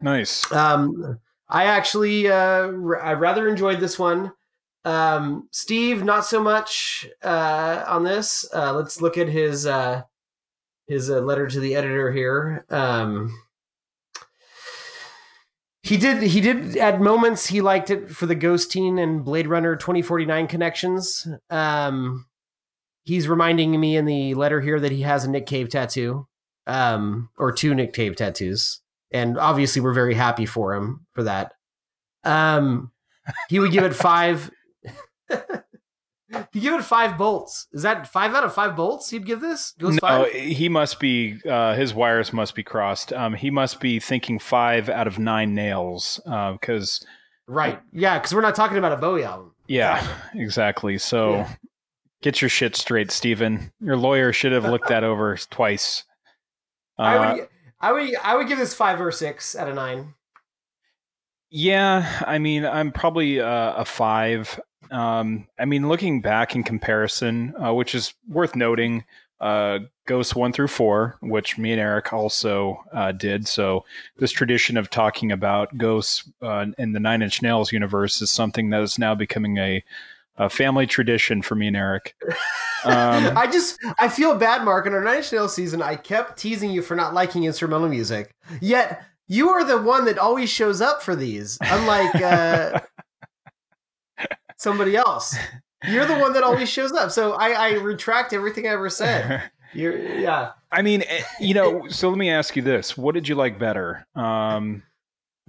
[0.00, 0.50] Nice.
[0.52, 4.32] um, I actually uh, r- I rather enjoyed this one.
[4.84, 8.48] Um, Steve, not so much uh, on this.
[8.54, 10.02] Uh, let's look at his uh,
[10.86, 12.64] his uh, letter to the editor here.
[12.70, 13.32] Um,
[15.82, 19.76] he did he did at moments he liked it for the Ghosteen and Blade Runner
[19.76, 21.26] 2049 connections.
[21.48, 22.26] Um,
[23.04, 26.26] he's reminding me in the letter here that he has a Nick Cave tattoo,
[26.66, 28.80] um, or two Nick Cave tattoos.
[29.12, 31.52] and obviously we're very happy for him for that.
[32.24, 32.92] Um,
[33.48, 34.50] he would give it five.
[36.52, 37.66] he give it five bolts.
[37.72, 39.10] Is that five out of five bolts?
[39.10, 39.74] He'd give this.
[39.80, 40.32] No, five?
[40.32, 41.38] he must be.
[41.48, 43.12] Uh, his wires must be crossed.
[43.12, 46.20] Um, he must be thinking five out of nine nails.
[46.24, 47.04] Because
[47.46, 49.52] right, yeah, because we're not talking about a Bowie album.
[49.66, 50.98] Yeah, exactly.
[50.98, 51.54] So yeah.
[52.22, 53.72] Get your shit straight, Stephen.
[53.80, 56.04] Your lawyer should have looked that over twice.
[56.98, 57.48] Uh, I would,
[57.80, 60.14] I would, I would give this five or six out of nine.
[61.50, 64.60] Yeah, I mean, I'm probably uh, a five.
[64.90, 69.04] Um, I mean, looking back in comparison, uh, which is worth noting,
[69.40, 73.46] uh, Ghosts one through four, which me and Eric also uh, did.
[73.46, 73.84] So
[74.18, 78.70] this tradition of talking about ghosts uh, in the Nine Inch Nails universe is something
[78.70, 79.84] that is now becoming a,
[80.40, 82.14] a family tradition for me and Eric.
[82.22, 82.34] Um,
[83.36, 84.86] I just I feel bad, Mark.
[84.86, 88.34] In our Nine Inch Nails season, I kept teasing you for not liking instrumental music,
[88.60, 92.80] yet you are the one that always shows up for these, unlike uh,
[94.56, 95.36] somebody else.
[95.86, 97.10] You're the one that always shows up.
[97.10, 99.50] So I, I retract everything I ever said.
[99.72, 100.52] You're, yeah.
[100.72, 101.86] I mean, eh, you know.
[101.88, 104.06] So let me ask you this: What did you like better?
[104.16, 104.82] Um,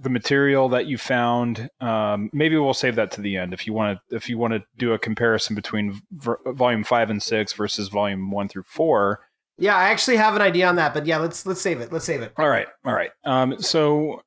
[0.02, 1.68] the material that you found.
[1.80, 4.16] Um, maybe we'll save that to the end if you want to.
[4.16, 8.30] If you want to do a comparison between v- volume five and six versus volume
[8.30, 9.20] one through four.
[9.58, 11.92] Yeah, I actually have an idea on that, but yeah, let's let's save it.
[11.92, 12.32] Let's save it.
[12.38, 13.10] All right, all right.
[13.24, 14.22] Um, so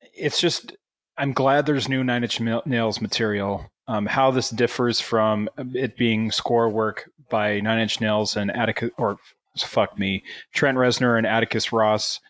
[0.00, 0.76] it's just
[1.18, 3.70] I'm glad there's new Nine Inch Nails material.
[3.88, 8.90] Um, how this differs from it being score work by Nine Inch Nails and Atticus,
[8.98, 9.18] or
[9.58, 12.20] fuck me, Trent Reznor and Atticus Ross.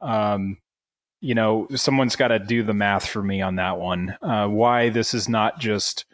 [0.00, 0.58] Um,
[1.24, 4.14] you know, someone's got to do the math for me on that one.
[4.20, 6.04] Uh, why this is not just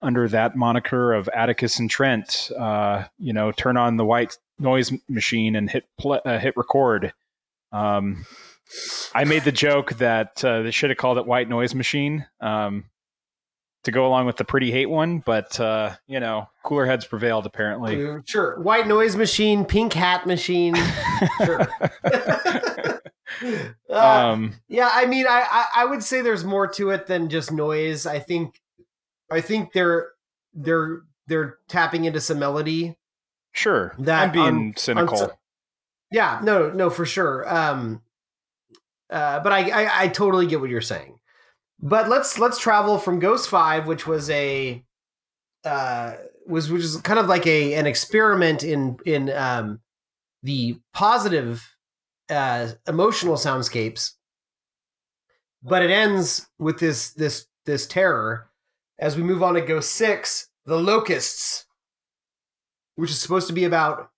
[0.00, 2.52] under that moniker of Atticus and Trent.
[2.56, 7.12] Uh, you know, turn on the white noise machine and hit play, uh, hit record.
[7.72, 8.24] Um,
[9.16, 12.84] I made the joke that uh, they should have called it White Noise Machine um,
[13.82, 17.46] to go along with the Pretty Hate one, but uh, you know, cooler heads prevailed
[17.46, 18.22] apparently.
[18.26, 20.76] Sure, White Noise Machine, Pink Hat Machine.
[21.44, 21.68] sure.
[23.90, 27.28] uh, um, yeah, I mean, I, I I would say there's more to it than
[27.28, 28.06] just noise.
[28.06, 28.60] I think
[29.30, 30.10] I think they're
[30.54, 32.96] they're they're tapping into some melody
[33.56, 33.94] Sure.
[33.98, 35.32] That I'm being um, cynical.
[36.12, 37.48] yeah, no, no, for sure.
[37.52, 38.02] Um,
[39.08, 41.18] uh, but I, I, I totally get what you're saying.
[41.80, 44.84] But let's let's travel from Ghost Five, which was a
[45.64, 46.16] uh,
[46.46, 49.80] was which is kind of like a an experiment in in um,
[50.42, 51.75] the positive
[52.30, 54.12] uh, emotional soundscapes,
[55.62, 58.50] but it ends with this this this terror.
[58.98, 61.66] As we move on to Ghost Six, the locusts
[62.94, 64.10] which is supposed to be about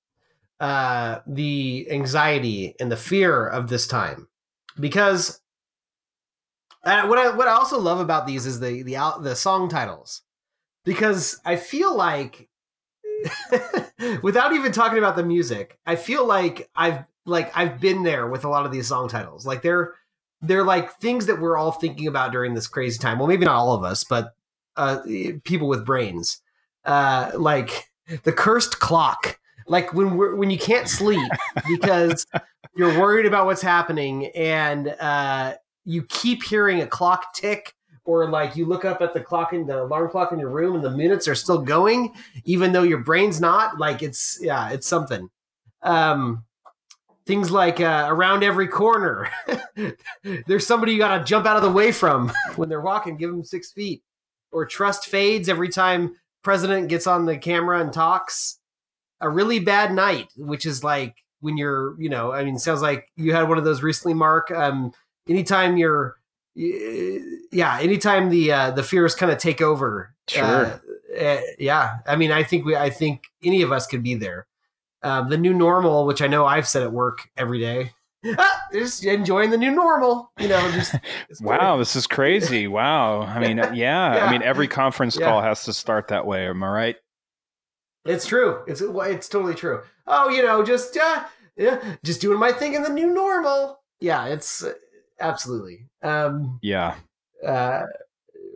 [0.60, 4.28] uh, the anxiety and the fear of this time,
[4.78, 5.40] because
[6.84, 10.22] uh, what I what I also love about these is the the the song titles,
[10.84, 12.48] because I feel like
[14.22, 18.44] without even talking about the music, I feel like I've like I've been there with
[18.44, 19.46] a lot of these song titles.
[19.46, 19.94] Like they're
[20.40, 23.18] they're like things that we're all thinking about during this crazy time.
[23.18, 24.34] Well, maybe not all of us, but
[24.76, 25.00] uh,
[25.44, 26.40] people with brains.
[26.84, 27.88] Uh, like
[28.22, 29.38] the cursed clock.
[29.66, 31.30] Like when we're when you can't sleep
[31.68, 32.26] because
[32.76, 35.54] you're worried about what's happening and uh,
[35.84, 37.74] you keep hearing a clock tick
[38.04, 40.74] or like you look up at the clock in the alarm clock in your room
[40.74, 42.14] and the minutes are still going
[42.44, 45.28] even though your brain's not like it's yeah it's something
[45.82, 46.44] um
[47.28, 49.28] things like uh, around every corner.
[50.46, 53.44] There's somebody you gotta jump out of the way from when they're walking give them
[53.44, 54.02] six feet.
[54.50, 58.58] Or trust fades every time president gets on the camera and talks.
[59.20, 63.10] A really bad night which is like when you're you know i mean sounds like
[63.16, 64.50] you had one of those recently mark.
[64.50, 64.92] Um
[65.28, 66.16] anytime you're
[66.54, 70.44] yeah anytime the uh the fears kind of take over sure.
[70.44, 70.78] uh,
[71.20, 71.98] uh, yeah.
[72.06, 74.46] I mean i think we i think any of us could be there
[75.02, 77.92] um the new normal which i know i've said at work every day
[78.38, 80.70] ah, just enjoying the new normal, you know.
[80.72, 80.94] Just
[81.40, 82.66] wow, this is crazy.
[82.66, 84.26] Wow, I mean, yeah, yeah.
[84.26, 85.26] I mean, every conference yeah.
[85.26, 86.46] call has to start that way.
[86.46, 86.96] Am I right?
[88.04, 88.62] It's true.
[88.66, 89.82] It's it's totally true.
[90.06, 91.24] Oh, you know, just uh,
[91.56, 93.80] yeah, just doing my thing in the new normal.
[94.00, 94.72] Yeah, it's uh,
[95.20, 95.86] absolutely.
[96.02, 96.96] Um, yeah.
[97.46, 97.82] Uh,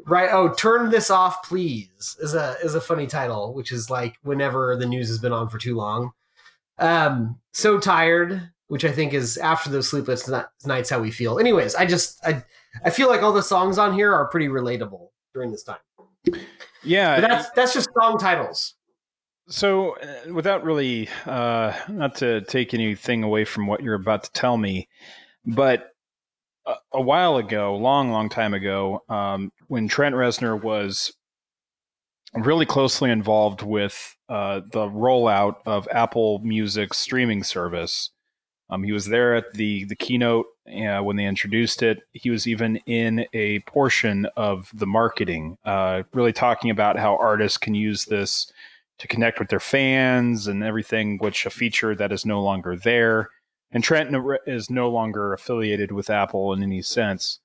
[0.06, 0.30] right.
[0.32, 2.16] Oh, turn this off, please.
[2.20, 5.48] Is a is a funny title, which is like whenever the news has been on
[5.48, 6.12] for too long.
[6.78, 10.30] Um, so tired which I think is after those sleepless
[10.64, 11.38] nights how we feel.
[11.38, 12.42] Anyways, I just I
[12.82, 15.76] I feel like all the songs on here are pretty relatable during this time.
[16.82, 18.72] Yeah, but that's that's just song titles.
[19.46, 24.32] So, uh, without really, uh, not to take anything away from what you're about to
[24.32, 24.88] tell me,
[25.44, 25.90] but
[26.64, 31.12] a, a while ago, long, long time ago, um, when Trent Reznor was
[32.34, 38.08] really closely involved with uh, the rollout of Apple Music's streaming service.
[38.70, 41.98] Um, he was there at the the keynote uh, when they introduced it.
[42.12, 47.58] He was even in a portion of the marketing, uh, really talking about how artists
[47.58, 48.50] can use this
[49.00, 53.28] to connect with their fans and everything, which a feature that is no longer there.
[53.70, 54.16] And Trent
[54.46, 57.38] is no longer affiliated with Apple in any sense.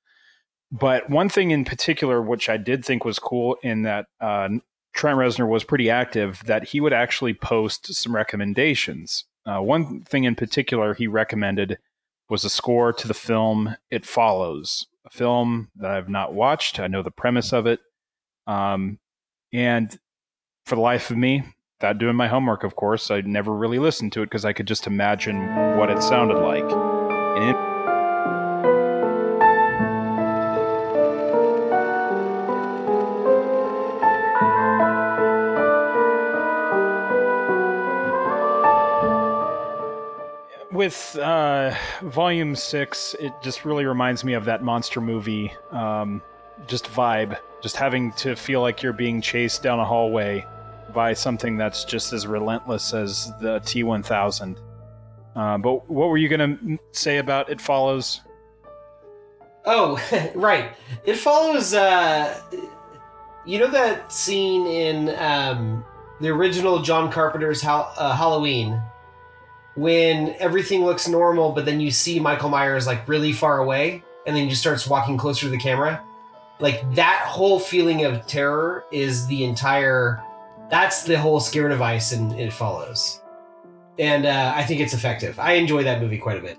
[0.71, 4.49] But one thing in particular, which I did think was cool, in that uh,
[4.97, 9.25] Trent Reznor was pretty active, that he would actually post some recommendations.
[9.45, 11.77] Uh, one thing in particular he recommended
[12.29, 16.79] was a score to the film It Follows, a film that I've not watched.
[16.79, 17.79] I know the premise of it.
[18.47, 18.97] Um,
[19.53, 19.97] and
[20.65, 21.43] for the life of me,
[21.79, 24.67] without doing my homework, of course, I never really listened to it because I could
[24.67, 27.76] just imagine what it sounded like.
[40.87, 46.21] With uh, Volume Six, it just really reminds me of that monster movie, um,
[46.65, 50.45] just vibe, just having to feel like you're being chased down a hallway
[50.93, 54.57] by something that's just as relentless as the T1000.
[55.35, 58.21] Uh, but what were you going to say about It Follows?
[59.65, 60.01] Oh,
[60.35, 60.71] right.
[61.03, 61.73] It follows.
[61.73, 62.41] Uh,
[63.45, 65.83] you know that scene in um,
[66.21, 68.81] the original John Carpenter's ha- uh, Halloween
[69.77, 74.35] when everything looks normal, but then you see Michael Myers like really far away, and
[74.35, 76.03] then he just starts walking closer to the camera.
[76.59, 80.21] Like that whole feeling of terror is the entire.
[80.71, 83.21] That's the whole scare device, and it follows.
[83.99, 85.39] And uh, I think it's effective.
[85.39, 86.57] I enjoy that movie quite a bit.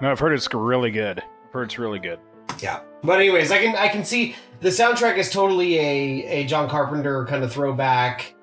[0.00, 1.20] No, I've heard it's really good.
[1.20, 2.18] I've heard it's really good.
[2.60, 2.80] Yeah.
[3.04, 7.24] But anyways, I can I can see the soundtrack is totally a a John Carpenter
[7.26, 8.34] kind of throwback.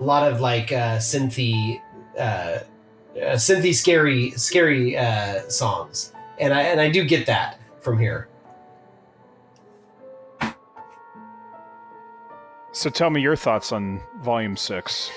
[0.00, 1.80] A lot of like uh, synthy
[2.18, 2.60] uh, uh,
[3.34, 8.28] synthy scary scary uh, songs, and I and I do get that from here.
[12.72, 15.10] So tell me your thoughts on Volume Six.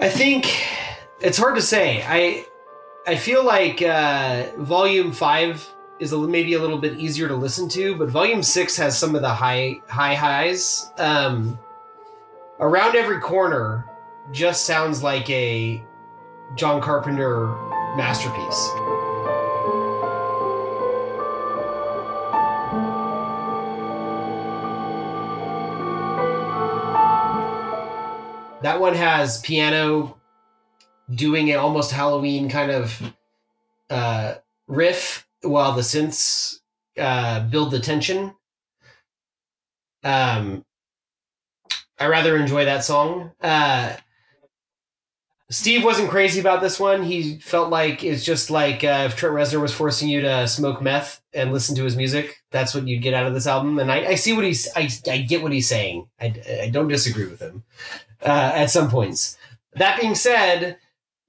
[0.00, 0.64] I think
[1.20, 2.02] it's hard to say.
[2.06, 2.46] I
[3.06, 5.68] I feel like uh, Volume Five
[6.00, 9.14] is a, maybe a little bit easier to listen to, but Volume Six has some
[9.14, 10.90] of the high high highs.
[10.96, 11.58] Um,
[12.60, 13.84] around every corner
[14.32, 15.82] just sounds like a
[16.56, 17.46] John Carpenter
[17.96, 18.70] masterpiece.
[28.62, 30.16] That one has piano
[31.14, 33.14] doing an almost Halloween kind of
[33.90, 34.34] uh,
[34.66, 36.60] riff while the synths
[36.98, 38.34] uh, build the tension.
[40.02, 40.64] Um,
[41.98, 43.32] I rather enjoy that song.
[43.40, 43.96] Uh,
[45.50, 47.02] Steve wasn't crazy about this one.
[47.02, 50.80] He felt like it's just like uh, if Trent Reznor was forcing you to smoke
[50.80, 53.78] meth and listen to his music, that's what you'd get out of this album.
[53.78, 56.08] And I, I see what he's, I, I get what he's saying.
[56.18, 57.62] I, I don't disagree with him
[58.22, 59.36] uh, at some points.
[59.74, 60.78] That being said,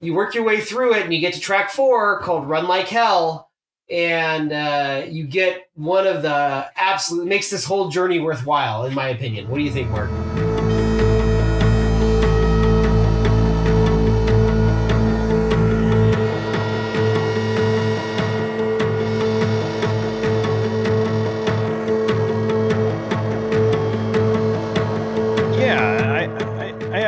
[0.00, 2.88] you work your way through it and you get to track four called Run Like
[2.88, 3.50] Hell.
[3.90, 9.08] And uh, you get one of the absolute makes this whole journey worthwhile, in my
[9.08, 9.48] opinion.
[9.48, 10.10] What do you think, Mark?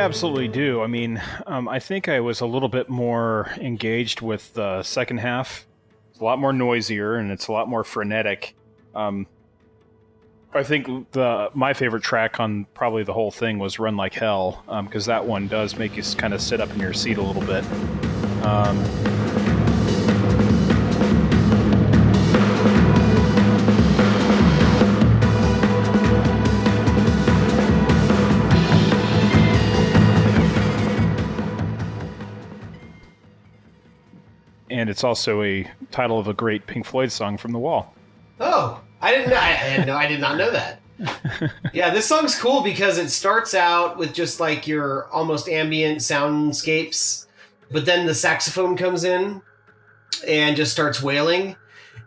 [0.09, 0.81] Absolutely do.
[0.81, 5.19] I mean, um, I think I was a little bit more engaged with the second
[5.19, 5.67] half.
[6.09, 8.55] It's a lot more noisier and it's a lot more frenetic.
[8.95, 9.27] Um,
[10.51, 14.63] I think the my favorite track on probably the whole thing was "Run Like Hell"
[14.83, 17.21] because um, that one does make you kind of sit up in your seat a
[17.21, 17.63] little bit.
[18.43, 19.18] Um,
[34.79, 37.93] and it's also a title of a great Pink Floyd song from The Wall.
[38.39, 39.29] Oh, I didn't.
[39.29, 40.81] Know, I, no, I did not know that.
[41.73, 47.27] yeah, this song's cool because it starts out with just like your almost ambient soundscapes,
[47.71, 49.41] but then the saxophone comes in
[50.25, 51.57] and just starts wailing,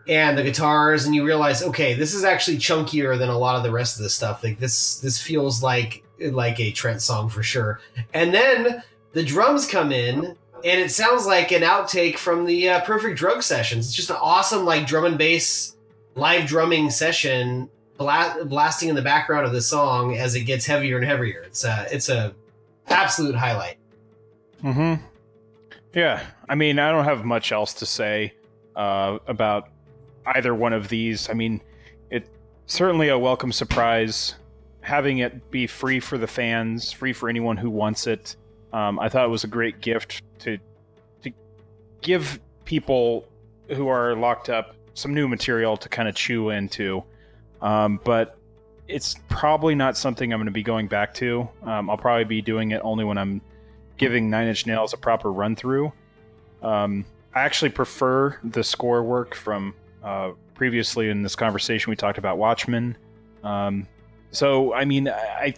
[0.07, 3.63] and the guitars, and you realize, okay, this is actually chunkier than a lot of
[3.63, 4.43] the rest of the stuff.
[4.43, 7.79] Like this, this feels like like a Trent song for sure.
[8.13, 8.83] And then
[9.13, 13.43] the drums come in and it sounds like an outtake from the uh, Perfect Drug
[13.43, 13.87] sessions.
[13.87, 15.75] It's just an awesome like drum and bass
[16.15, 20.97] live drumming session bla- blasting in the background of the song as it gets heavier
[20.97, 21.41] and heavier.
[21.41, 22.33] It's a it's a
[22.87, 23.77] absolute highlight.
[24.61, 24.95] Hmm.
[25.93, 26.23] Yeah.
[26.49, 28.33] I mean, I don't have much else to say
[28.75, 29.69] uh, about
[30.25, 31.29] either one of these.
[31.29, 31.61] I mean,
[32.09, 32.27] it
[32.65, 34.35] certainly a welcome surprise
[34.81, 38.35] having it be free for the fans, free for anyone who wants it.
[38.73, 40.57] Um, I thought it was a great gift to
[41.21, 41.31] to
[42.01, 43.25] give people
[43.69, 47.03] who are locked up some new material to kind of chew into.
[47.61, 48.37] Um, but
[48.87, 51.47] it's probably not something I'm going to be going back to.
[51.63, 53.41] Um, I'll probably be doing it only when I'm
[53.97, 55.93] giving Nine Inch Nails a proper run through.
[56.61, 59.73] Um, I actually prefer the score work from
[60.03, 61.89] uh, previously in this conversation.
[61.89, 62.97] We talked about Watchmen.
[63.43, 63.87] Um,
[64.31, 65.53] so, I mean, I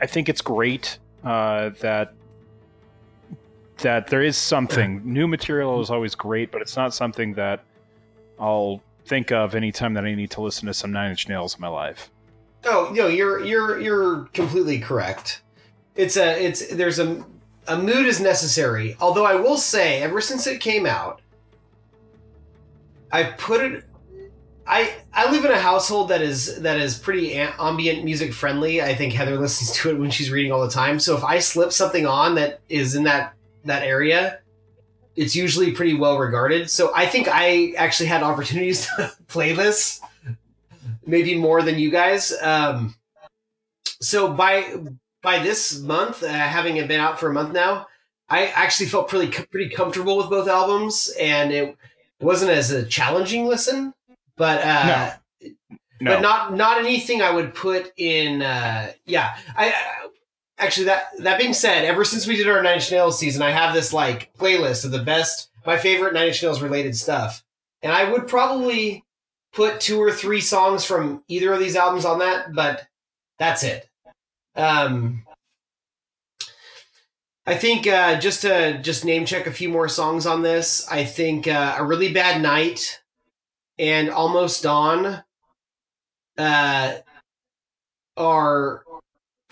[0.00, 2.14] I think it's great uh, that
[3.78, 7.64] that there is something new material is always great, but it's not something that
[8.38, 11.60] I'll think of anytime that I need to listen to some Nine Inch Nails in
[11.60, 12.10] my life.
[12.64, 15.42] Oh no, you're you're you're completely correct.
[15.96, 17.24] It's a it's there's a
[17.68, 18.96] a mood is necessary.
[19.00, 21.20] Although I will say, ever since it came out,
[23.12, 23.84] I've put it.
[24.66, 28.80] I I live in a household that is that is pretty ambient music friendly.
[28.80, 30.98] I think Heather listens to it when she's reading all the time.
[30.98, 33.33] So if I slip something on that is in that
[33.64, 34.40] that area,
[35.16, 36.70] it's usually pretty well regarded.
[36.70, 40.00] So I think I actually had opportunities to play this,
[41.06, 42.32] maybe more than you guys.
[42.42, 42.94] Um,
[44.00, 44.76] so by
[45.22, 47.86] by this month, uh, having it been out for a month now,
[48.28, 51.76] I actually felt pretty pretty comfortable with both albums, and it
[52.20, 53.94] wasn't as a challenging listen,
[54.36, 55.50] but uh, no.
[56.00, 56.10] No.
[56.10, 58.42] but not not anything I would put in.
[58.42, 60.08] Uh, yeah, I, I
[60.64, 63.50] actually that that being said, ever since we did our Nine Inch Nails season, I
[63.50, 67.44] have this like playlist of the best, my favorite Nine Inch Nails related stuff,
[67.82, 69.04] and I would probably
[69.52, 72.86] put two or three songs from either of these albums on that, but
[73.38, 73.88] that's it.
[74.56, 75.24] Um,
[77.46, 81.04] I think uh, just to just name check a few more songs on this, I
[81.04, 83.02] think uh, a really bad night
[83.78, 85.22] and almost dawn
[86.38, 86.94] uh,
[88.16, 88.83] are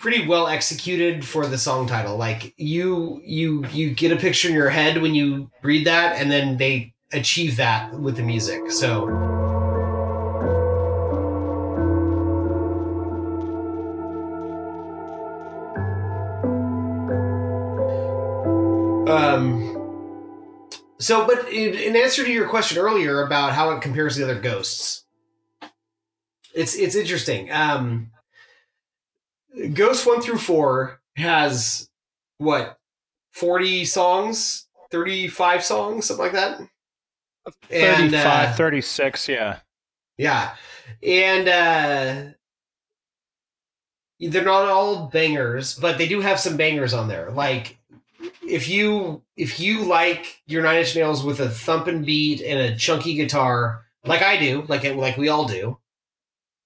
[0.03, 2.17] pretty well executed for the song title.
[2.17, 6.29] Like you you you get a picture in your head when you read that, and
[6.29, 8.69] then they achieve that with the music.
[8.69, 9.07] So.
[19.07, 19.69] Um,
[20.99, 24.41] so, but in, answer to your question earlier about how it compares to the other
[24.41, 25.05] ghosts,
[26.53, 27.49] it's it's interesting.
[27.53, 28.11] Um,
[29.73, 31.89] Ghost one through four has
[32.37, 32.77] what
[33.31, 36.61] forty songs, thirty five songs, something like that.
[37.69, 39.59] 35, and, uh, 36, yeah.
[40.17, 40.55] Yeah.
[41.01, 42.33] And uh
[44.19, 47.31] they're not all bangers, but they do have some bangers on there.
[47.31, 47.77] Like
[48.47, 52.75] if you if you like your Nine Inch Nails with a thumping beat and a
[52.75, 55.77] chunky guitar, like I do, like like we all do,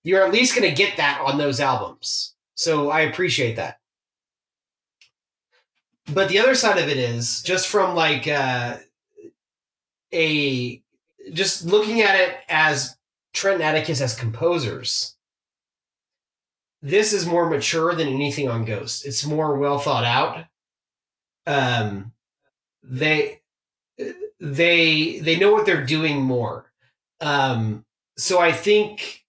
[0.04, 2.36] you're at least going to get that on those albums.
[2.58, 3.80] So I appreciate that.
[6.14, 8.78] But the other side of it is just from like uh,
[10.14, 10.82] a
[11.32, 12.98] just looking at it as
[13.34, 15.16] Trent and Atticus as composers.
[16.82, 19.06] This is more mature than anything on Ghost.
[19.06, 20.46] It's more well thought out
[21.48, 22.12] um,
[22.84, 23.42] they
[24.40, 26.72] they they know what they're doing more.
[27.22, 27.86] Um,
[28.18, 29.26] so I think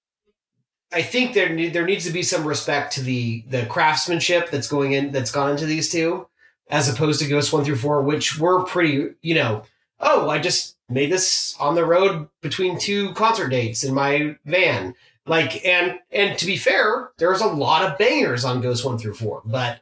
[0.93, 4.93] I think there there needs to be some respect to the the craftsmanship that's going
[4.93, 6.27] in that's gone into these two,
[6.71, 9.65] as opposed to Ghost one through four, which were pretty you know.
[10.01, 14.95] Oh, I just made this on the road between two concert dates in my van.
[15.27, 19.15] Like and and to be fair, there's a lot of bangers on Ghost one through
[19.15, 19.81] four, but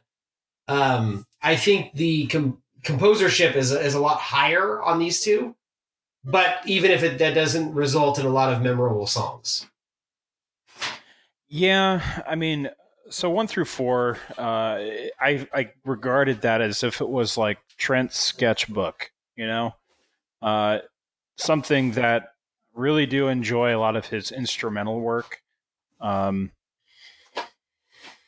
[0.67, 5.55] um, I think the com- composership is is a lot higher on these two,
[6.25, 9.67] but even if it that doesn't result in a lot of memorable songs.
[11.49, 12.69] Yeah, I mean,
[13.09, 14.77] so one through four, uh,
[15.19, 19.75] I I regarded that as if it was like Trent's sketchbook, you know,
[20.41, 20.79] uh,
[21.37, 22.29] something that
[22.73, 25.41] really do enjoy a lot of his instrumental work.
[26.01, 26.51] Um,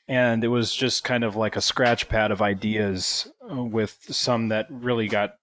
[0.07, 4.49] and it was just kind of like a scratch pad of ideas uh, with some
[4.49, 5.35] that really got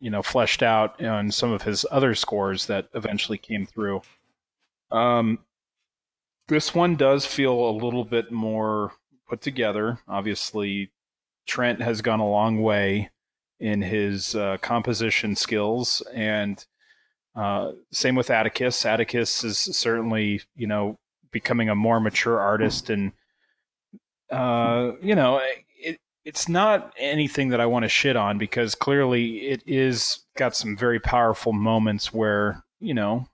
[0.00, 4.02] you know fleshed out on some of his other scores that eventually came through
[4.90, 5.38] um
[6.48, 8.92] this one does feel a little bit more
[9.28, 10.90] put together obviously
[11.46, 13.10] trent has gone a long way
[13.60, 16.64] in his uh, composition skills, and
[17.36, 18.84] uh, same with Atticus.
[18.84, 20.98] Atticus is certainly you know
[21.30, 23.12] becoming a more mature artist, and
[24.30, 25.40] uh, you know
[25.78, 30.56] it, it's not anything that I want to shit on because clearly it is got
[30.56, 33.26] some very powerful moments where you know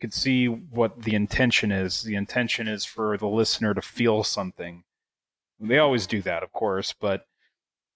[0.00, 2.02] could see what the intention is.
[2.02, 4.84] The intention is for the listener to feel something.
[5.60, 7.26] They always do that, of course, but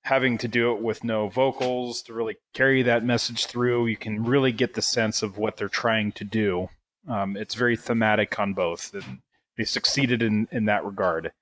[0.05, 4.25] having to do it with no vocals to really carry that message through, you can
[4.25, 6.69] really get the sense of what they're trying to do.
[7.09, 9.21] Um, it's very thematic on both, and
[9.57, 11.33] they succeeded in, in that regard.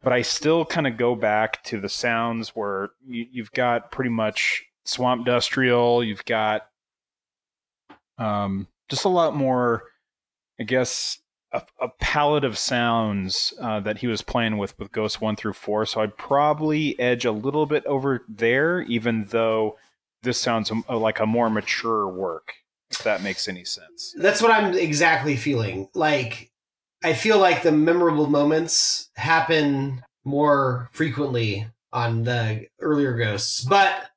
[0.00, 4.10] But I still kind of go back to the sounds where you, you've got pretty
[4.10, 6.68] much swamp industrial, you've got
[8.16, 9.84] um, just a lot more,
[10.58, 11.18] I guess,
[11.52, 15.54] a, a palette of sounds uh, that he was playing with with Ghost one through
[15.54, 15.86] four.
[15.86, 19.76] So I'd probably edge a little bit over there, even though
[20.22, 22.54] this sounds like a more mature work.
[22.90, 24.14] If that makes any sense.
[24.16, 25.88] That's what I'm exactly feeling.
[25.94, 26.50] Like
[27.04, 34.10] I feel like the memorable moments happen more frequently on the earlier ghosts, but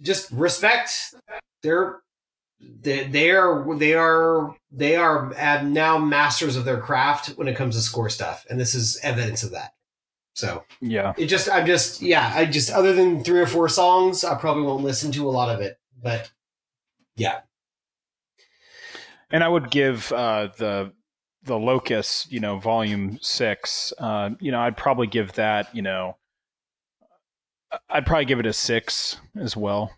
[0.00, 1.14] just respect
[1.62, 2.00] their
[2.60, 5.32] they, they are they are they are
[5.62, 9.42] now masters of their craft when it comes to score stuff, and this is evidence
[9.42, 9.74] of that.
[10.34, 14.24] So yeah, it just I'm just yeah I just other than three or four songs,
[14.24, 16.30] I probably won't listen to a lot of it, but
[17.16, 17.40] yeah.
[19.30, 20.92] And I would give uh, the
[21.44, 23.92] the Locust, you know, Volume Six.
[23.98, 26.16] Uh, you know, I'd probably give that, you know,
[27.88, 29.92] I'd probably give it a six as well.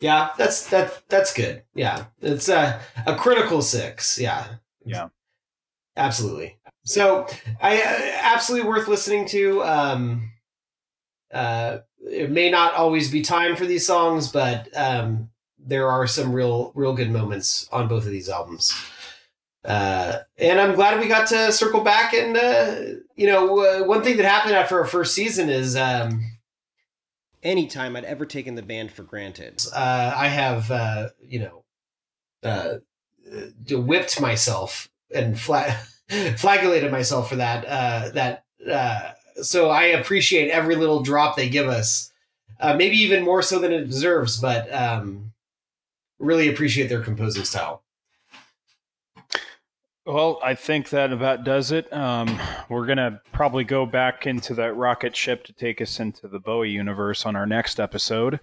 [0.00, 1.62] Yeah, that's that that's good.
[1.74, 2.06] Yeah.
[2.20, 4.18] It's a a critical 6.
[4.18, 4.46] Yeah.
[4.84, 5.08] Yeah.
[5.96, 6.56] Absolutely.
[6.84, 7.26] So,
[7.60, 10.30] I uh, absolutely worth listening to um
[11.32, 11.78] uh
[12.10, 16.72] it may not always be time for these songs, but um there are some real
[16.74, 18.72] real good moments on both of these albums.
[19.64, 22.14] Uh, and I'm glad we got to circle back.
[22.14, 26.22] And uh, you know, uh, one thing that happened after our first season is um,
[27.42, 29.62] anytime I'd ever taken the band for granted.
[29.74, 31.64] Uh, I have, uh, you know,
[32.42, 32.78] uh,
[33.70, 35.76] whipped myself and flag-
[36.36, 37.64] flagellated myself for that.
[37.66, 39.12] Uh, that uh,
[39.42, 42.12] so I appreciate every little drop they give us,
[42.60, 44.38] uh, maybe even more so than it deserves.
[44.38, 45.32] But um,
[46.18, 47.82] really appreciate their composing style.
[50.08, 51.92] Well, I think that about does it.
[51.92, 52.40] Um,
[52.70, 56.38] we're going to probably go back into that rocket ship to take us into the
[56.38, 58.40] Bowie universe on our next episode.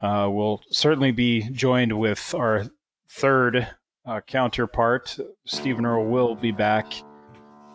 [0.00, 2.66] Uh, we'll certainly be joined with our
[3.10, 3.66] third
[4.06, 5.18] uh, counterpart.
[5.46, 6.92] Stephen Earle will be back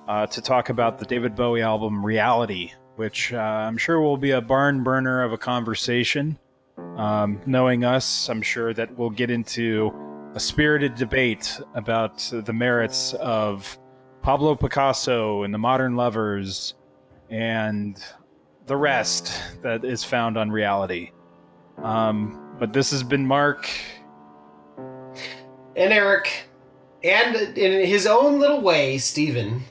[0.07, 4.31] uh, to talk about the David Bowie album Reality, which uh, I'm sure will be
[4.31, 6.39] a barn burner of a conversation.
[6.77, 9.91] Um, knowing us, I'm sure that we'll get into
[10.35, 13.79] a spirited debate about the merits of
[14.21, 16.73] Pablo Picasso and the Modern Lovers
[17.29, 17.97] and
[18.65, 21.11] the rest that is found on reality.
[21.81, 23.69] Um, but this has been Mark.
[25.77, 26.49] And Eric.
[27.01, 29.63] And in his own little way, Stephen.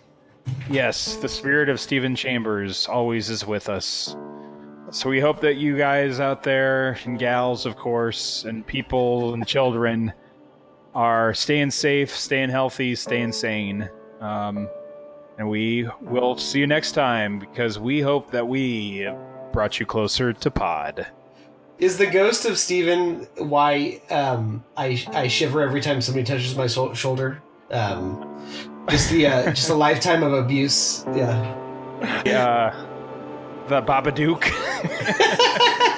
[0.71, 4.17] Yes, the spirit of Stephen Chambers always is with us.
[4.91, 9.47] So we hope that you guys out there, and gals, of course, and people and
[9.47, 10.13] children,
[10.95, 13.89] are staying safe, staying healthy, staying sane.
[14.21, 14.69] Um,
[15.39, 19.09] and we will see you next time because we hope that we
[19.53, 21.07] brought you closer to Pod.
[21.79, 26.69] Is the ghost of Stephen why um, I, I shiver every time somebody touches my
[26.69, 27.43] so- shoulder?
[27.71, 28.41] Um,
[28.89, 31.05] just the uh, just a lifetime of abuse.
[31.15, 32.23] Yeah.
[32.25, 32.87] Yeah.
[33.69, 34.45] The Babadook.